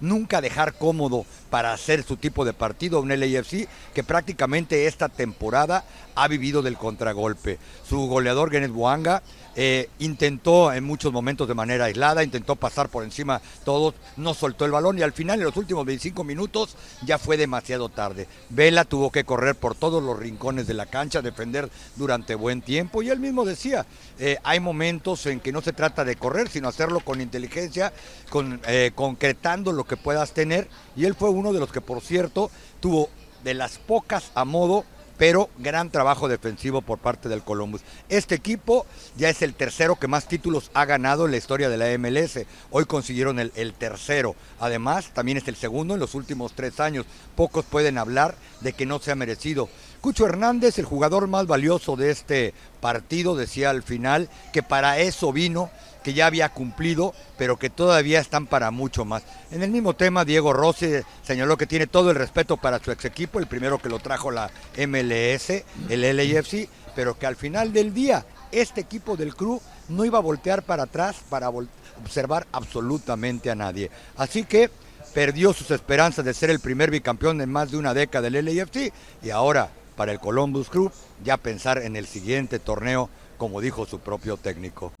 [0.00, 5.84] nunca dejar cómodo para hacer su tipo de partido un LAFC que prácticamente esta temporada
[6.14, 7.58] ha vivido del contragolpe.
[7.88, 9.22] Su goleador Genet Boanga
[9.56, 14.64] eh, intentó en muchos momentos de manera aislada, intentó pasar por encima todos, no soltó
[14.64, 18.28] el balón y al final en los últimos 25 minutos ya fue demasiado tarde.
[18.48, 23.02] Vela tuvo que correr por todos los rincones de la cancha, defender durante buen tiempo
[23.02, 23.86] y él mismo decía,
[24.18, 27.92] eh, hay momentos en que no se trata de correr, sino hacerlo con inteligencia,
[28.30, 32.00] con, eh, concretando lo que puedas tener y él fue uno de los que por
[32.00, 33.08] cierto tuvo
[33.44, 34.84] de las pocas a modo
[35.20, 37.82] pero gran trabajo defensivo por parte del Columbus.
[38.08, 38.86] Este equipo
[39.18, 42.46] ya es el tercero que más títulos ha ganado en la historia de la MLS.
[42.70, 44.34] Hoy consiguieron el, tercero.
[44.60, 47.04] Además, también es el segundo en los últimos tres años.
[47.36, 49.68] Pocos pueden hablar de que no se ha merecido.
[50.00, 55.34] Cucho Hernández, el jugador más valioso de este partido, decía al final que para eso
[55.34, 55.68] vino
[56.02, 59.22] que ya había cumplido, pero que todavía están para mucho más.
[59.50, 60.90] En el mismo tema, Diego Rossi
[61.22, 64.30] señaló que tiene todo el respeto para su ex equipo, el primero que lo trajo
[64.30, 65.50] la MLS,
[65.88, 70.22] el LAFC, pero que al final del día este equipo del club no iba a
[70.22, 73.90] voltear para atrás para observar absolutamente a nadie.
[74.16, 74.70] Así que
[75.14, 78.92] perdió sus esperanzas de ser el primer bicampeón en más de una década del LAFC
[79.22, 84.00] y ahora para el Columbus Club ya pensar en el siguiente torneo como dijo su
[84.00, 84.92] propio técnico.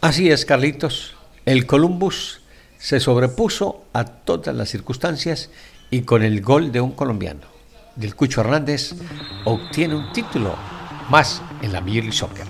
[0.00, 1.14] Así es, Carlitos.
[1.44, 2.40] El Columbus
[2.78, 5.50] se sobrepuso a todas las circunstancias
[5.90, 7.42] y con el gol de un colombiano,
[7.96, 8.94] del Cucho Hernández,
[9.44, 10.54] obtiene un título
[11.10, 12.46] más en la Major Soccer.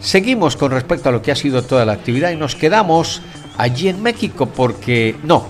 [0.00, 3.22] Seguimos con respecto a lo que ha sido toda la actividad y nos quedamos
[3.56, 5.46] allí en México porque, no,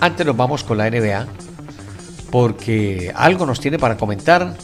[0.00, 1.26] antes nos vamos con la NBA
[2.30, 4.56] porque algo nos tiene para comentar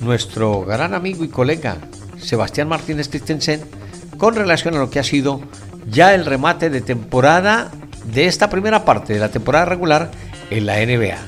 [0.00, 1.78] nuestro gran amigo y colega
[2.18, 3.81] Sebastián Martínez Christensen
[4.22, 5.40] con relación a lo que ha sido
[5.90, 7.72] ya el remate de temporada
[8.04, 10.12] de esta primera parte de la temporada regular
[10.48, 11.18] en la NBA.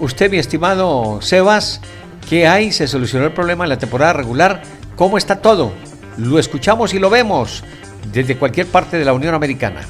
[0.00, 1.80] Usted, mi estimado Sebas,
[2.28, 2.70] ¿qué hay?
[2.70, 4.60] ¿Se solucionó el problema en la temporada regular?
[4.96, 5.72] ¿Cómo está todo?
[6.18, 7.64] Lo escuchamos y lo vemos
[8.12, 9.80] desde cualquier parte de la Unión Americana.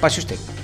[0.00, 0.57] Pase usted.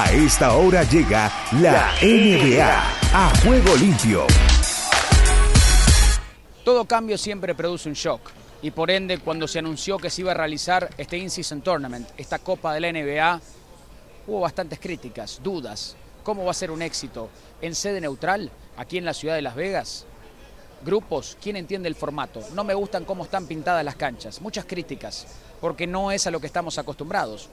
[0.00, 1.28] A esta hora llega
[1.60, 2.72] la NBA
[3.12, 4.28] a juego limpio.
[6.64, 8.30] Todo cambio siempre produce un shock
[8.62, 12.38] y por ende cuando se anunció que se iba a realizar este In-Season Tournament, esta
[12.38, 13.40] Copa de la NBA,
[14.28, 15.96] hubo bastantes críticas, dudas.
[16.22, 17.28] ¿Cómo va a ser un éxito?
[17.60, 18.52] ¿En sede neutral?
[18.76, 20.06] ¿Aquí en la ciudad de Las Vegas?
[20.84, 22.40] Grupos, ¿quién entiende el formato?
[22.54, 24.40] No me gustan cómo están pintadas las canchas.
[24.42, 25.26] Muchas críticas,
[25.60, 27.48] porque no es a lo que estamos acostumbrados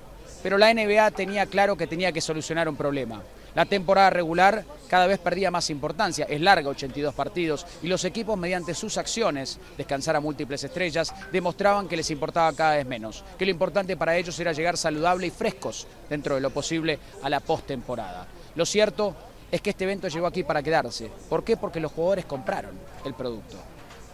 [0.45, 3.19] pero la NBA tenía claro que tenía que solucionar un problema.
[3.55, 8.37] La temporada regular cada vez perdía más importancia, es larga, 82 partidos, y los equipos
[8.37, 13.45] mediante sus acciones, descansar a múltiples estrellas, demostraban que les importaba cada vez menos, que
[13.45, 17.39] lo importante para ellos era llegar saludable y frescos dentro de lo posible a la
[17.39, 18.27] postemporada.
[18.53, 19.15] Lo cierto
[19.49, 21.09] es que este evento llegó aquí para quedarse.
[21.27, 21.57] ¿Por qué?
[21.57, 23.57] Porque los jugadores compraron el producto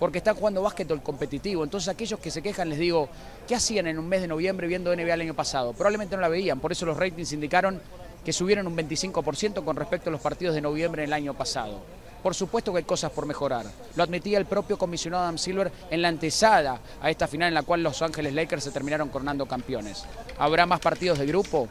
[0.01, 1.63] porque están jugando básquetbol competitivo.
[1.63, 3.07] Entonces aquellos que se quejan les digo,
[3.47, 5.73] ¿qué hacían en un mes de noviembre viendo NBA el año pasado?
[5.73, 7.79] Probablemente no la veían, por eso los ratings indicaron
[8.25, 11.81] que subieron un 25% con respecto a los partidos de noviembre el año pasado.
[12.23, 13.67] Por supuesto que hay cosas por mejorar.
[13.95, 17.61] Lo admitía el propio comisionado Adam Silver en la antesada a esta final en la
[17.61, 20.05] cual Los Ángeles Lakers se terminaron coronando campeones.
[20.39, 21.67] ¿Habrá más partidos de grupo?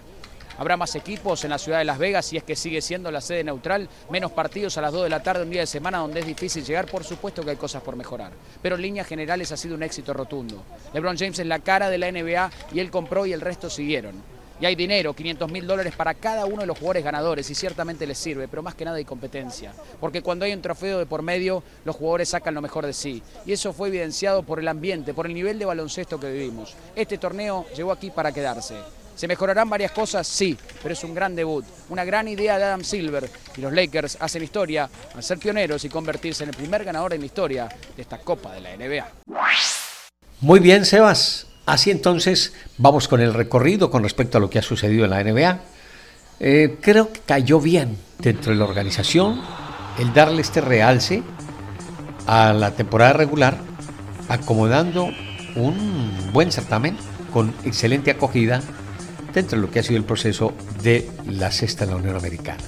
[0.59, 3.21] Habrá más equipos en la ciudad de Las Vegas si es que sigue siendo la
[3.21, 6.21] sede neutral, menos partidos a las 2 de la tarde un día de semana donde
[6.21, 8.33] es difícil llegar, por supuesto que hay cosas por mejorar.
[8.63, 10.63] Pero en líneas generales ha sido un éxito rotundo.
[10.93, 14.23] LeBron James es la cara de la NBA y él compró y el resto siguieron.
[14.61, 18.07] Y hay dinero, 500 mil dólares para cada uno de los jugadores ganadores y ciertamente
[18.07, 19.73] les sirve, pero más que nada hay competencia.
[19.99, 23.23] Porque cuando hay un trofeo de por medio, los jugadores sacan lo mejor de sí.
[23.47, 26.75] Y eso fue evidenciado por el ambiente, por el nivel de baloncesto que vivimos.
[26.95, 28.77] Este torneo llegó aquí para quedarse.
[29.21, 30.27] ¿Se mejorarán varias cosas?
[30.27, 34.17] Sí, pero es un gran debut, una gran idea de Adam Silver y los Lakers
[34.19, 38.01] hacen historia al ser pioneros y convertirse en el primer ganador en la historia de
[38.01, 39.07] esta Copa de la NBA.
[40.41, 41.49] Muy bien, Sebas.
[41.67, 45.23] Así entonces vamos con el recorrido con respecto a lo que ha sucedido en la
[45.23, 45.59] NBA.
[46.41, 49.43] Eh, creo que cayó bien dentro de la organización
[49.99, 51.23] el darle este realce
[52.27, 53.59] a la temporada regular,
[54.31, 55.11] acomodando
[55.57, 56.97] un buen certamen
[57.35, 58.63] con excelente acogida
[59.33, 62.63] dentro de lo que ha sido el proceso de la cesta en la Unión Americana.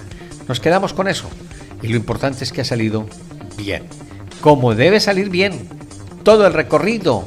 [0.48, 1.28] Nos quedamos con eso
[1.82, 3.06] y lo importante es que ha salido
[3.56, 3.84] bien.
[4.40, 5.68] Como debe salir bien
[6.22, 7.24] todo el recorrido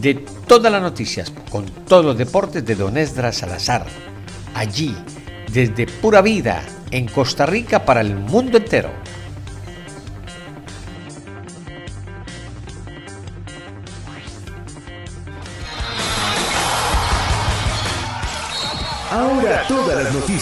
[0.00, 0.14] de
[0.46, 3.86] todas las noticias con todos los deportes de Don Esdras Salazar.
[4.54, 4.96] Allí,
[5.52, 8.90] desde pura vida, en Costa Rica para el mundo entero.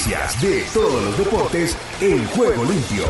[0.06, 3.06] De todos los deportes en juego limpio.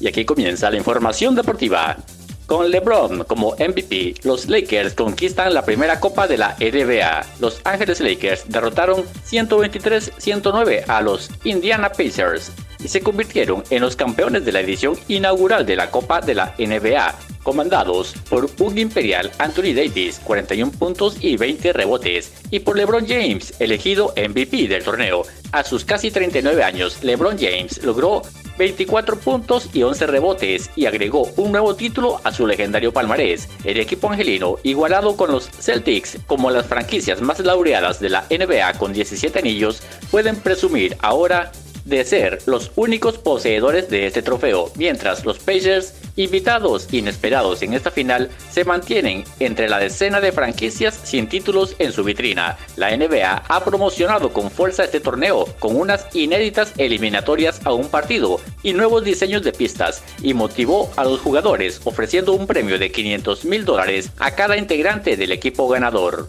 [0.00, 1.98] Y aquí comienza la información deportiva.
[2.46, 7.26] Con LeBron como MVP, los Lakers conquistan la primera copa de la NBA.
[7.38, 12.50] Los Ángeles Lakers derrotaron 123-109 a los Indiana Pacers
[12.82, 16.54] y se convirtieron en los campeones de la edición inaugural de la Copa de la
[16.58, 23.06] NBA, comandados por un imperial Anthony Davis, 41 puntos y 20 rebotes, y por LeBron
[23.06, 25.22] James, elegido MVP del torneo.
[25.52, 28.22] A sus casi 39 años, LeBron James logró
[28.58, 33.48] 24 puntos y 11 rebotes y agregó un nuevo título a su legendario palmarés.
[33.64, 38.78] El equipo angelino, igualado con los Celtics como las franquicias más laureadas de la NBA
[38.78, 41.52] con 17 anillos, pueden presumir ahora
[41.86, 47.90] de ser los únicos poseedores de este trofeo, mientras los Pacers, invitados inesperados en esta
[47.90, 52.58] final, se mantienen entre la decena de franquicias sin títulos en su vitrina.
[52.76, 58.40] La NBA ha promocionado con fuerza este torneo con unas inéditas eliminatorias a un partido
[58.62, 63.44] y nuevos diseños de pistas y motivó a los jugadores ofreciendo un premio de 500
[63.44, 66.28] mil dólares a cada integrante del equipo ganador.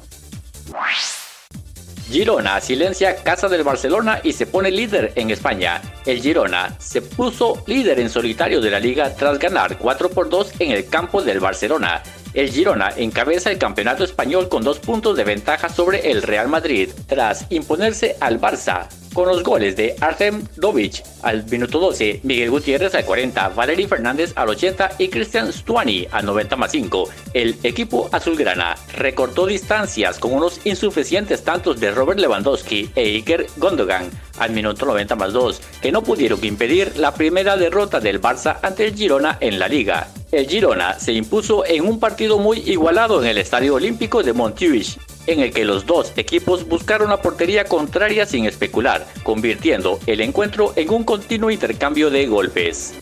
[2.10, 5.82] Girona silencia Casa del Barcelona y se pone líder en España.
[6.05, 10.53] El Girona se puso líder en solitario de la liga tras ganar 4 por 2
[10.60, 12.01] en el campo del Barcelona.
[12.38, 16.92] El Girona encabeza el campeonato español con dos puntos de ventaja sobre el Real Madrid
[17.08, 22.94] tras imponerse al Barça con los goles de Artem Dovic al minuto 12, Miguel Gutiérrez
[22.94, 27.10] al 40, Valery Fernández al 80 y Cristian Stuani al 90 más 5.
[27.34, 34.12] El equipo azulgrana recortó distancias con unos insuficientes tantos de Robert Lewandowski e Iker Gondogan
[34.38, 38.86] al minuto 90 más 2, que no pudieron impedir la primera derrota del Barça ante
[38.86, 40.08] el Girona en la liga.
[40.32, 44.99] El Girona se impuso en un partido muy igualado en el Estadio Olímpico de Montjuic
[45.25, 50.73] en el que los dos equipos buscaron la portería contraria sin especular, convirtiendo el encuentro
[50.75, 52.93] en un continuo intercambio de golpes.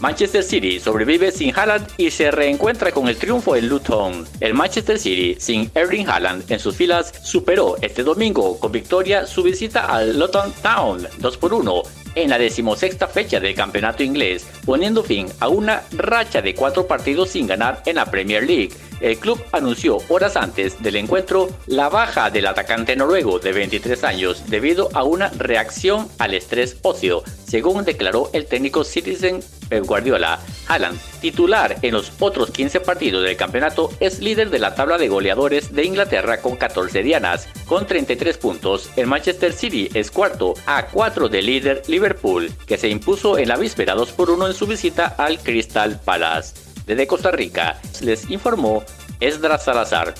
[0.00, 4.26] Manchester City sobrevive sin Haaland y se reencuentra con el triunfo en Luton.
[4.40, 9.42] El Manchester City, sin Erling Haaland en sus filas, superó este domingo con victoria su
[9.42, 15.02] visita al Luton Town 2 por 1 en la decimosexta fecha del campeonato inglés, poniendo
[15.02, 18.70] fin a una racha de cuatro partidos sin ganar en la Premier League.
[19.04, 24.44] El club anunció horas antes del encuentro la baja del atacante noruego de 23 años
[24.48, 30.40] debido a una reacción al estrés óseo, según declaró el técnico Citizen Pep Guardiola.
[30.68, 35.08] Haaland, titular en los otros 15 partidos del campeonato, es líder de la tabla de
[35.08, 37.46] goleadores de Inglaterra con 14 dianas.
[37.66, 42.88] Con 33 puntos, el Manchester City es cuarto a 4 del líder Liverpool, que se
[42.88, 46.63] impuso en la víspera 2 por 1 en su visita al Crystal Palace.
[46.86, 48.82] Desde Costa Rica, les informó
[49.18, 50.14] Esdras Salazar.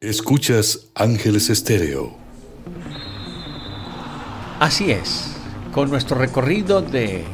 [0.00, 2.14] Escuchas Ángeles Estéreo.
[4.60, 5.34] Así es,
[5.72, 7.24] con nuestro recorrido de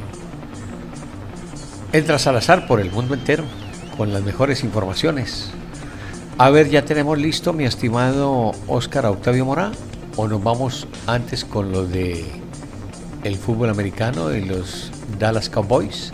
[1.93, 3.43] Esdras Salazar por el mundo entero,
[3.95, 5.51] con las mejores informaciones.
[6.39, 9.73] A ver, ya tenemos listo, mi estimado Oscar Octavio Mora,
[10.15, 12.25] o nos vamos antes con lo de
[13.23, 16.11] el fútbol americano y los Dallas Cowboys.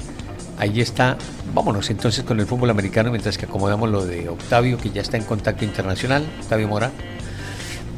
[0.58, 1.18] Ahí está.
[1.53, 5.18] Vámonos entonces con el fútbol americano mientras que acomodamos lo de Octavio, que ya está
[5.18, 6.91] en contacto internacional, Octavio Mora.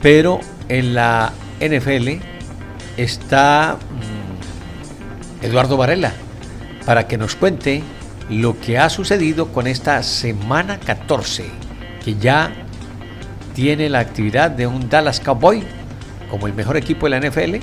[0.02, 0.40] Pero
[0.70, 2.20] en la NFL
[2.98, 3.78] está
[5.42, 6.14] mm, Eduardo Varela
[6.86, 7.84] para que nos cuente
[8.30, 11.46] lo que ha sucedido con esta semana 14,
[12.04, 12.52] que ya
[13.54, 15.64] tiene la actividad de un Dallas Cowboy
[16.30, 17.56] como el mejor equipo de la NFL.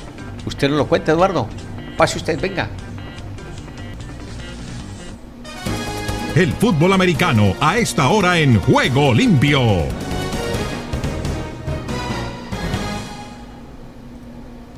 [0.46, 1.48] Usted nos lo cuenta, Eduardo.
[1.96, 2.68] Pase usted, venga.
[6.36, 9.60] El fútbol americano a esta hora en Juego Limpio.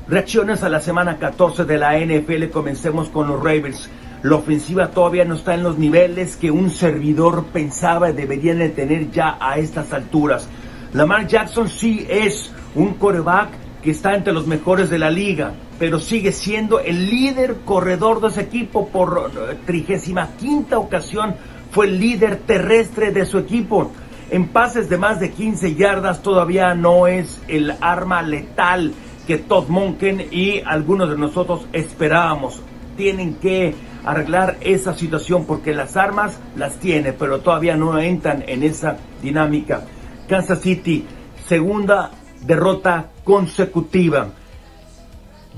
[0.06, 2.50] Reacciones a la semana 14 de la NFL.
[2.52, 3.88] Comencemos con los Ravens.
[4.22, 9.10] La ofensiva todavía no está en los niveles que un servidor pensaba deberían de tener
[9.10, 10.50] ya a estas alturas.
[10.92, 13.48] Lamar Jackson sí es un coreback
[13.82, 18.28] que está entre los mejores de la liga, pero sigue siendo el líder corredor de
[18.28, 21.34] ese equipo por eh, trigésima quinta ocasión.
[21.70, 23.92] Fue el líder terrestre de su equipo.
[24.30, 28.92] En pases de más de 15 yardas todavía no es el arma letal
[29.26, 32.62] que Todd Monken y algunos de nosotros esperábamos.
[32.96, 33.74] Tienen que
[34.04, 39.82] arreglar esa situación porque las armas las tiene, pero todavía no entran en esa dinámica.
[40.28, 41.04] Kansas City,
[41.46, 42.10] segunda
[42.44, 44.28] derrota consecutiva.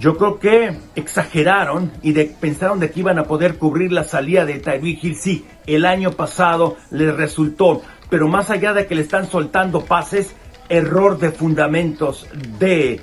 [0.01, 4.59] Yo creo que exageraron y pensaron de que iban a poder cubrir la salida de
[4.59, 5.17] Tyreek Hill.
[5.17, 10.35] Sí, el año pasado les resultó, pero más allá de que le están soltando pases,
[10.69, 12.27] error de fundamentos
[12.59, 13.01] de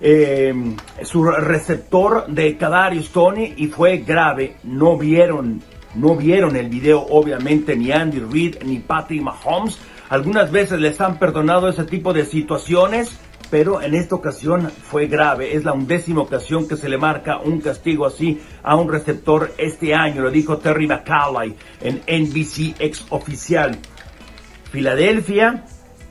[0.00, 0.54] eh,
[1.02, 4.56] su receptor de Kadarius Tony y fue grave.
[4.62, 5.60] No vieron,
[5.96, 9.78] no vieron el video, obviamente, ni Andy Reid ni Patrick Mahomes.
[10.08, 13.18] Algunas veces les han perdonado ese tipo de situaciones,
[13.54, 15.54] pero en esta ocasión fue grave.
[15.54, 19.94] Es la undécima ocasión que se le marca un castigo así a un receptor este
[19.94, 20.22] año.
[20.22, 23.78] Lo dijo Terry McCallay en NBC ex oficial.
[24.72, 25.66] Filadelfia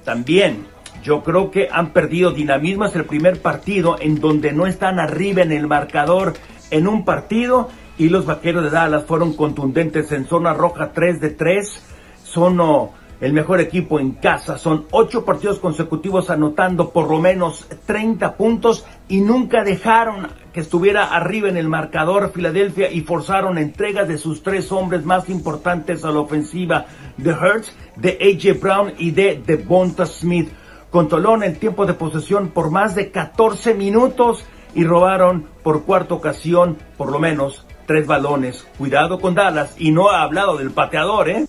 [0.06, 0.68] también
[1.04, 2.86] yo creo que han perdido dinamismo.
[2.86, 6.36] Es el primer partido en donde no están arriba en el marcador
[6.72, 7.68] en un partido.
[7.98, 11.84] Y los vaqueros de Dallas fueron contundentes en zona roja 3 de 3.
[12.24, 12.94] Son oh,
[13.24, 14.58] el mejor equipo en casa.
[14.58, 21.06] Son ocho partidos consecutivos anotando por lo menos 30 puntos y nunca dejaron que estuviera
[21.06, 26.12] arriba en el marcador Filadelfia y forzaron entregas de sus tres hombres más importantes a
[26.12, 30.50] la ofensiva de Hertz, de AJ Brown y de Devonta Smith
[30.92, 34.46] controlaron el tiempo de posesión por más de 14 minutos
[34.76, 38.68] y robaron por cuarta ocasión por lo menos tres balones.
[38.78, 41.48] Cuidado con Dallas y no ha hablado del pateador, ¿eh?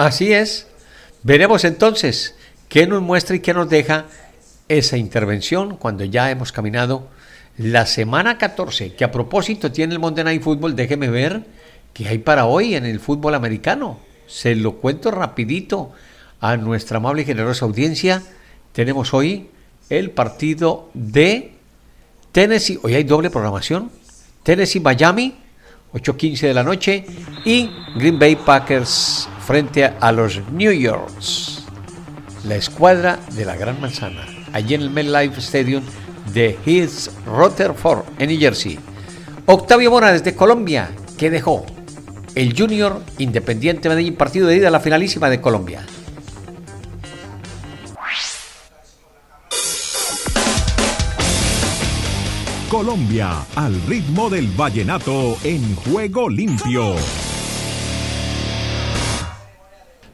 [0.00, 0.66] Así es.
[1.24, 2.34] Veremos entonces
[2.70, 4.06] qué nos muestra y qué nos deja
[4.66, 7.08] esa intervención cuando ya hemos caminado
[7.58, 11.42] la semana 14, que a propósito tiene el Monday Night Football, déjeme ver
[11.92, 14.00] qué hay para hoy en el fútbol americano.
[14.26, 15.92] Se lo cuento rapidito
[16.40, 18.22] a nuestra amable y generosa audiencia.
[18.72, 19.50] Tenemos hoy
[19.90, 21.52] el partido de
[22.32, 22.78] Tennessee.
[22.82, 23.90] Hoy hay doble programación.
[24.44, 25.34] Tennessee Miami,
[25.92, 27.04] 8.15 de la noche.
[27.44, 31.64] Y Green Bay Packers frente a los New Yorks.
[32.44, 34.24] La escuadra de la Gran Manzana.
[34.52, 35.82] Allí en el MetLife Stadium
[36.32, 38.78] de Hills Rutherford, en New Jersey.
[39.46, 41.66] Octavio Mora desde Colombia, que dejó
[42.36, 45.84] el Junior Independiente Medellín, partido de ida a la finalísima de Colombia.
[52.68, 56.94] Colombia, al ritmo del vallenato en juego limpio.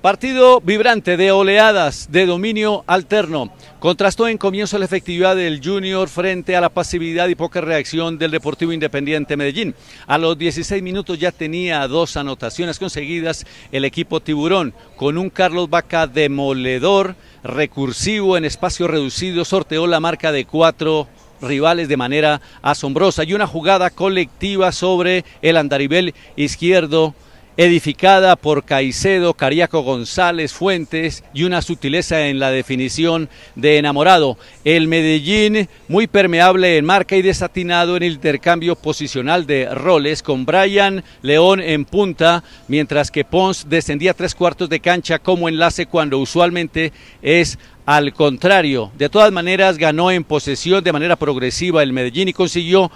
[0.07, 3.53] Partido vibrante de oleadas de dominio alterno.
[3.81, 8.31] Contrastó en comienzo la efectividad del Junior frente a la pasividad y poca reacción del
[8.31, 9.75] Deportivo Independiente Medellín.
[10.07, 15.69] A los 16 minutos ya tenía dos anotaciones conseguidas el equipo Tiburón, con un Carlos
[15.69, 21.09] Vaca demoledor, recursivo en espacio reducido, sorteó la marca de cuatro
[21.43, 27.17] rivales de manera asombrosa y una jugada colectiva sobre el andarivel izquierdo
[27.57, 34.37] edificada por Caicedo, Cariaco González, Fuentes y una sutileza en la definición de enamorado.
[34.65, 40.45] El Medellín muy permeable en marca y desatinado en el intercambio posicional de roles con
[40.45, 46.19] Brian León en punta, mientras que Pons descendía tres cuartos de cancha como enlace cuando
[46.19, 46.93] usualmente
[47.23, 52.33] es al contrario, de todas maneras ganó en posesión de manera progresiva el Medellín y
[52.33, 52.91] consiguió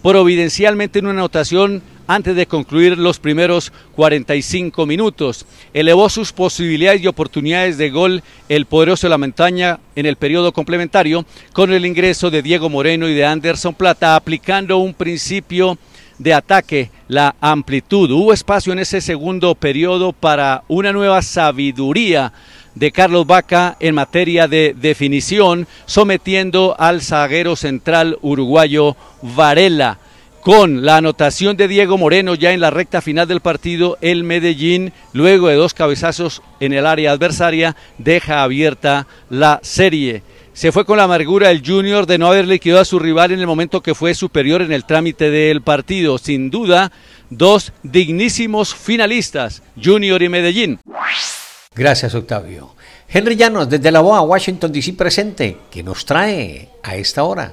[0.00, 5.46] providencialmente una anotación antes de concluir los primeros 45 minutos.
[5.72, 10.52] Elevó sus posibilidades y oportunidades de gol el poderoso de la montaña en el periodo
[10.52, 15.78] complementario con el ingreso de Diego Moreno y de Anderson Plata aplicando un principio
[16.18, 18.10] de ataque, la amplitud.
[18.10, 22.32] Hubo espacio en ese segundo periodo para una nueva sabiduría
[22.74, 29.98] de Carlos Vaca en materia de definición, sometiendo al zaguero central uruguayo Varela.
[30.48, 34.94] Con la anotación de Diego Moreno ya en la recta final del partido, el Medellín,
[35.12, 40.22] luego de dos cabezazos en el área adversaria, deja abierta la serie.
[40.54, 43.40] Se fue con la amargura el Junior de no haber liquidado a su rival en
[43.40, 46.16] el momento que fue superior en el trámite del partido.
[46.16, 46.92] Sin duda,
[47.28, 50.80] dos dignísimos finalistas, Junior y Medellín.
[51.74, 52.74] Gracias, Octavio.
[53.06, 54.94] Henry Llanos, desde la BOA, Washington, D.C.
[54.94, 57.52] presente, que nos trae a esta hora.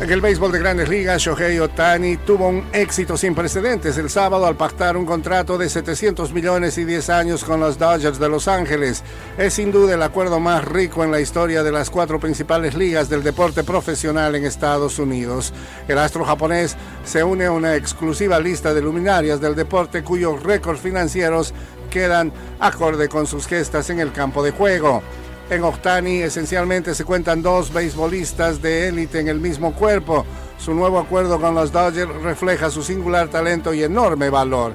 [0.00, 4.44] En el béisbol de grandes ligas, Shohei Otani tuvo un éxito sin precedentes el sábado
[4.44, 8.48] al pactar un contrato de 700 millones y 10 años con los Dodgers de Los
[8.48, 9.04] Ángeles.
[9.38, 13.08] Es sin duda el acuerdo más rico en la historia de las cuatro principales ligas
[13.08, 15.52] del deporte profesional en Estados Unidos.
[15.86, 20.80] El astro japonés se une a una exclusiva lista de luminarias del deporte cuyos récords
[20.80, 21.54] financieros
[21.88, 25.02] quedan acorde con sus gestas en el campo de juego.
[25.50, 30.24] En Ohtani esencialmente se cuentan dos beisbolistas de élite en el mismo cuerpo.
[30.58, 34.72] Su nuevo acuerdo con los Dodgers refleja su singular talento y enorme valor.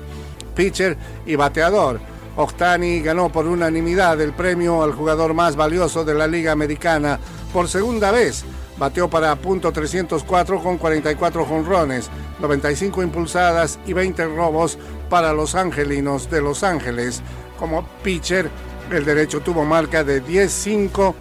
[0.56, 0.96] Pitcher
[1.26, 2.00] y bateador.
[2.36, 7.20] Ohtani ganó por unanimidad el premio al jugador más valioso de la Liga Americana
[7.52, 8.46] por segunda vez.
[8.78, 12.10] Bateó para punto 304 con 44 jonrones,
[12.40, 14.78] 95 impulsadas y 20 robos
[15.10, 17.22] para los angelinos de Los Ángeles.
[17.58, 18.50] Como pitcher,
[18.92, 21.14] el derecho tuvo marca de 10-5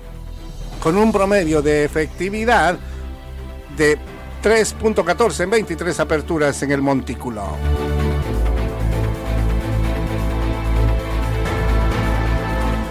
[0.80, 2.78] con un promedio de efectividad
[3.76, 3.98] de
[4.42, 7.56] 3.14 en 23 aperturas en el montículo.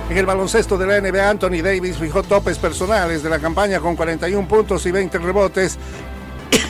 [0.10, 3.96] En el baloncesto de la NBA, Anthony Davis fijó topes personales de la campaña con
[3.96, 5.78] 41 puntos y 20 rebotes.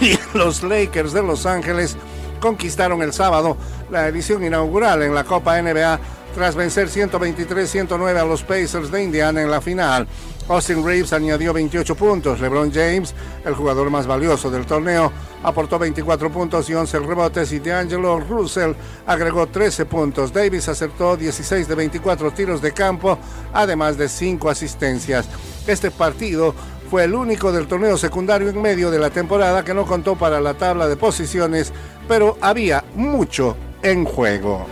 [0.01, 1.95] Y los Lakers de Los Ángeles
[2.39, 3.57] conquistaron el sábado
[3.89, 5.99] la edición inaugural en la Copa NBA
[6.37, 10.07] tras vencer 123-109 a los Pacers de Indiana en la final.
[10.47, 12.39] Austin Reeves añadió 28 puntos.
[12.39, 15.11] LeBron James, el jugador más valioso del torneo,
[15.41, 18.73] aportó 24 puntos y 11 rebotes y D'Angelo Russell
[19.07, 20.31] agregó 13 puntos.
[20.31, 23.17] Davis acertó 16 de 24 tiros de campo,
[23.51, 25.27] además de 5 asistencias.
[25.65, 26.53] Este partido
[26.91, 30.39] fue el único del torneo secundario en medio de la temporada que no contó para
[30.39, 31.73] la tabla de posiciones,
[32.07, 34.67] pero había mucho en juego.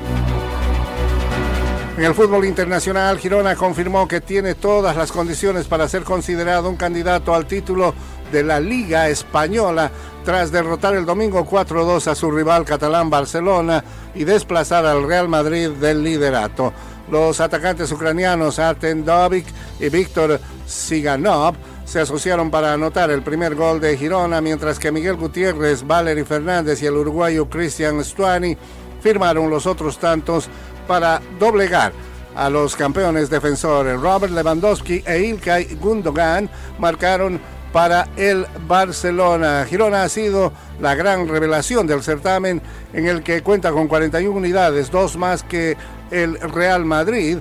[1.97, 6.75] En el fútbol internacional, Girona confirmó que tiene todas las condiciones para ser considerado un
[6.75, 7.93] candidato al título
[8.33, 9.89] de la Liga Española
[10.25, 13.81] tras derrotar el domingo 4-2 a su rival catalán Barcelona
[14.13, 16.73] y desplazar al Real Madrid del liderato.
[17.09, 19.45] Los atacantes ucranianos Artem Dovik
[19.79, 25.15] y Víctor Siganov se asociaron para anotar el primer gol de Girona, mientras que Miguel
[25.15, 28.57] Gutiérrez, Valery Fernández y el uruguayo Cristian Stuani
[29.05, 30.49] firmaron los otros tantos
[30.87, 31.93] para doblegar
[32.35, 34.01] a los campeones defensores.
[34.01, 36.49] Robert Lewandowski e Ilkay Gundogan
[36.79, 37.39] marcaron
[37.71, 39.63] para el Barcelona.
[39.69, 40.51] Girona ha sido
[40.81, 45.77] la gran revelación del certamen en el que cuenta con 41 unidades, dos más que
[46.09, 47.37] el Real Madrid,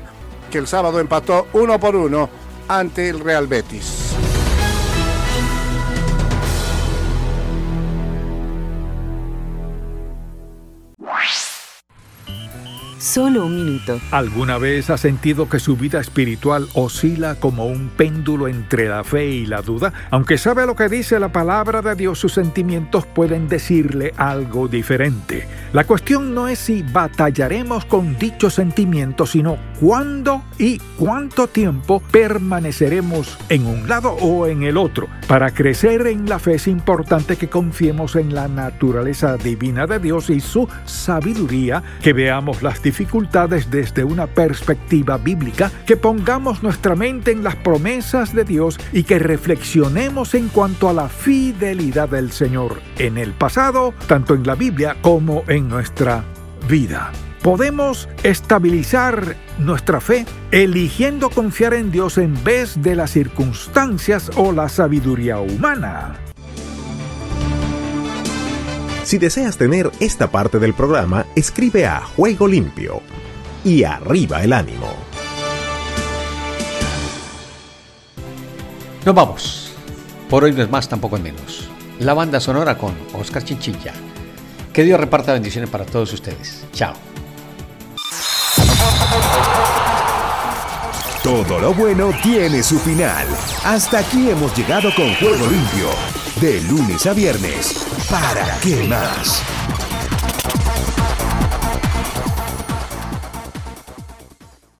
[0.50, 2.28] que el sábado empató uno por uno
[2.68, 4.23] ante el Real Betis.
[13.04, 14.00] Solo un minuto.
[14.12, 19.26] ¿Alguna vez ha sentido que su vida espiritual oscila como un péndulo entre la fe
[19.26, 19.92] y la duda?
[20.10, 25.46] Aunque sabe lo que dice la palabra de Dios, sus sentimientos pueden decirle algo diferente.
[25.74, 33.36] La cuestión no es si batallaremos con dichos sentimientos, sino cuándo y cuánto tiempo permaneceremos
[33.50, 35.08] en un lado o en el otro.
[35.28, 40.30] Para crecer en la fe es importante que confiemos en la naturaleza divina de Dios
[40.30, 46.94] y su sabiduría, que veamos las diferencias dificultades desde una perspectiva bíblica, que pongamos nuestra
[46.94, 52.30] mente en las promesas de Dios y que reflexionemos en cuanto a la fidelidad del
[52.30, 56.24] Señor en el pasado, tanto en la Biblia como en nuestra
[56.68, 57.10] vida.
[57.42, 64.68] Podemos estabilizar nuestra fe eligiendo confiar en Dios en vez de las circunstancias o la
[64.68, 66.23] sabiduría humana.
[69.04, 73.02] Si deseas tener esta parte del programa, escribe a Juego Limpio
[73.62, 74.88] y arriba el ánimo.
[79.04, 79.72] Nos vamos.
[80.30, 81.68] Por hoy no es más, tampoco es menos.
[81.98, 83.92] La banda sonora con Oscar Chinchilla.
[84.72, 86.64] Que Dios reparta bendiciones para todos ustedes.
[86.72, 86.94] Chao.
[91.22, 93.26] Todo lo bueno tiene su final.
[93.64, 96.23] Hasta aquí hemos llegado con Juego Limpio.
[96.40, 97.86] De lunes a viernes.
[98.10, 99.42] ¿Para qué más?